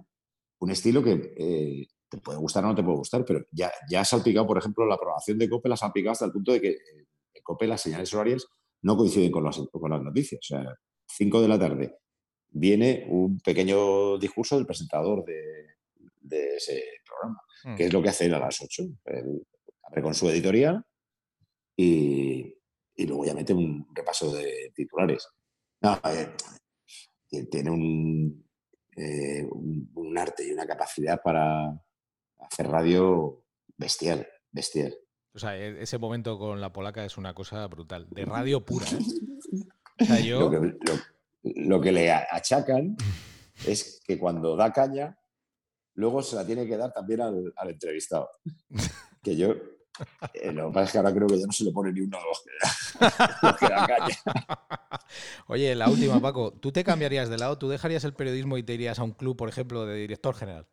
[0.60, 4.00] Un estilo que eh, te puede gustar o no te puede gustar, pero ya, ya
[4.00, 6.60] ha salpicado, por ejemplo, la programación de COPE la ha salpicado hasta el punto de
[6.60, 8.46] que eh, en COPE las señales horarias
[8.82, 10.40] no coinciden con las, con las noticias.
[10.42, 10.74] O sea,
[11.08, 11.96] 5 de la tarde
[12.50, 15.42] viene un pequeño discurso del presentador de,
[16.20, 17.40] de ese programa,
[17.76, 17.86] que mm.
[17.86, 18.82] es lo que hace él a las 8.
[19.82, 20.84] abre con su editorial
[21.76, 22.54] y,
[22.96, 25.28] y luego ya mete un repaso de titulares.
[25.82, 27.70] Eh, tiene
[28.96, 31.78] eh, un, un, arte y una capacidad para
[32.38, 33.44] hacer radio
[33.76, 34.94] bestial, bestial.
[35.34, 38.86] O sea, e, ese momento con la polaca es una cosa brutal, de radio pura.
[39.98, 40.38] ¿eh?
[41.42, 42.96] lo, que, le achacan
[43.66, 45.18] es que cuando da caña,
[45.94, 48.30] luego se la tiene que dar también al, al entrevistado.
[49.24, 49.54] Que yo,
[50.34, 52.00] eh, lo que pasa es que ahora creo que ya no se le pone ni
[52.00, 54.16] uno a que da caña.
[55.46, 56.52] Oye, la última, Paco.
[56.52, 57.58] ¿Tú te cambiarías de lado?
[57.58, 60.66] ¿Tú dejarías el periodismo y te irías a un club, por ejemplo, de director general?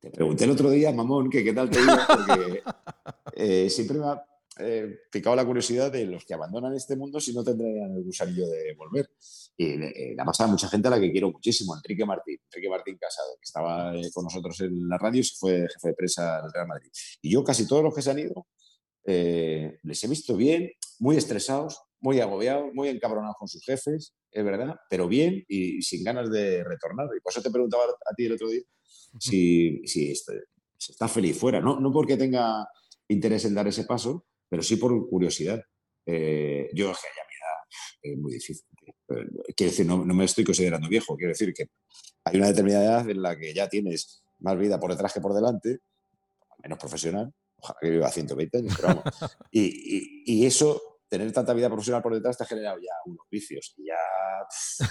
[0.00, 2.62] Te pregunté el otro día, mamón, que qué tal te iba, porque
[3.34, 4.22] eh, siempre me ha
[4.58, 8.48] eh, picado la curiosidad de los que abandonan este mundo si no tendrían el gusanillo
[8.48, 9.10] de volver.
[9.56, 13.36] Y eh, la mucha gente a la que quiero muchísimo, Enrique Martín, Enrique Martín Casado,
[13.40, 16.68] que estaba con nosotros en la radio y se fue jefe de prensa del Real
[16.68, 16.90] Madrid.
[17.22, 18.46] Y yo casi todos los que se han ido
[19.06, 24.76] les he visto bien, muy estresados, muy agobiados, muy encabronados con sus jefes, es verdad,
[24.88, 27.08] pero bien y sin ganas de retornar.
[27.16, 28.62] Y por eso te preguntaba a ti el otro día
[29.18, 32.68] si, si está feliz fuera, no, no porque tenga
[33.08, 35.60] interés en dar ese paso, pero sí por curiosidad.
[36.06, 37.58] Eh, yo ya mi edad
[38.02, 38.64] es muy difícil.
[39.56, 41.70] Quiero decir, no, no, me estoy considerando viejo, quiero decir que
[42.22, 45.34] hay una determinada edad en la que ya tienes más vida por detrás que por
[45.34, 45.80] delante,
[46.62, 49.04] menos profesional, ojalá que viva 120 años, pero vamos.
[49.50, 53.26] y, y, y, eso, tener tanta vida profesional por detrás te ha generado ya unos
[53.28, 53.74] vicios.
[53.76, 53.96] Y ya,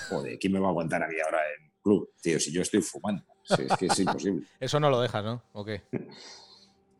[0.09, 2.11] joder, ¿quién me va a aguantar a mí ahora en club?
[2.22, 3.24] Tío, si yo estoy fumando.
[3.47, 4.45] es que es imposible.
[4.59, 5.41] eso no lo dejas, ¿no?
[5.53, 5.84] ¿O qué?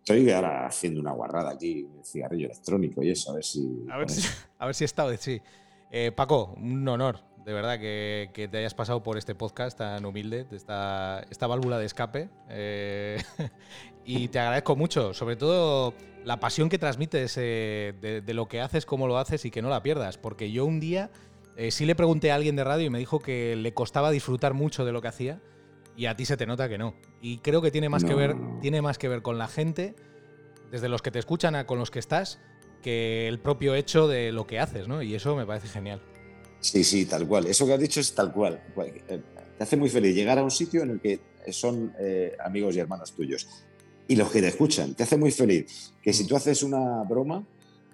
[0.04, 3.86] Estoy ahora haciendo una guarrada aquí, cigarrillo electrónico y eso, a ver si.
[3.90, 4.28] A ver, si,
[4.60, 5.42] a ver si vez sí.
[5.90, 10.46] Eh, Paco, un honor, de verdad, que, te hayas pasado por este podcast tan humilde,
[10.52, 12.30] esta, esta válvula de escape.
[12.50, 13.18] Eh,
[14.06, 15.94] y te agradezco mucho, sobre todo
[16.26, 19.70] la pasión que transmites eh, de, lo que haces, cómo lo haces y que no
[19.70, 20.18] la pierdas.
[20.18, 21.12] Porque yo un día
[21.70, 24.84] sí le pregunté a alguien de radio y me dijo que le costaba disfrutar mucho
[24.84, 25.40] de lo que hacía
[25.96, 26.96] y a ti se te nota que no.
[27.22, 29.96] Y creo que tiene más, que, ver, tiene más que ver con la gente,
[30.72, 32.40] desde los que te escuchan a con los que estás,
[32.82, 35.02] que el propio hecho de lo que haces, ¿no?
[35.02, 36.02] Y eso me parece genial.
[36.60, 37.46] Sí, sí, tal cual.
[37.48, 38.62] Eso que has dicho es tal cual.
[38.78, 39.22] Eh,
[39.58, 41.20] te hace muy feliz llegar a un sitio en el que
[41.52, 43.48] son eh, amigos y hermanos tuyos.
[44.08, 46.28] Y los que te escuchan, te hace muy feliz que si mm.
[46.28, 47.46] tú haces una broma,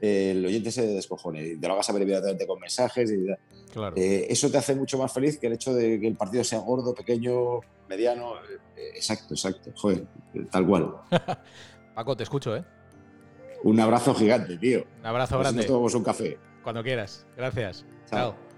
[0.01, 3.11] el oyente se descojone y te lo hagas a ver inmediatamente con mensajes.
[3.11, 3.27] Y,
[3.71, 3.95] claro.
[3.97, 6.59] Eh, eso te hace mucho más feliz que el hecho de que el partido sea
[6.59, 7.59] gordo, pequeño,
[7.89, 8.35] mediano.
[8.77, 9.71] Eh, exacto, exacto.
[9.75, 10.05] Joder,
[10.51, 10.95] tal cual.
[11.95, 12.63] Paco, te escucho, ¿eh?
[13.63, 14.85] Un abrazo gigante, tío.
[15.01, 15.57] Un abrazo grande.
[15.57, 16.37] Nos tomamos un café.
[16.63, 17.25] Cuando quieras.
[17.35, 17.85] Gracias.
[18.09, 18.48] Chao.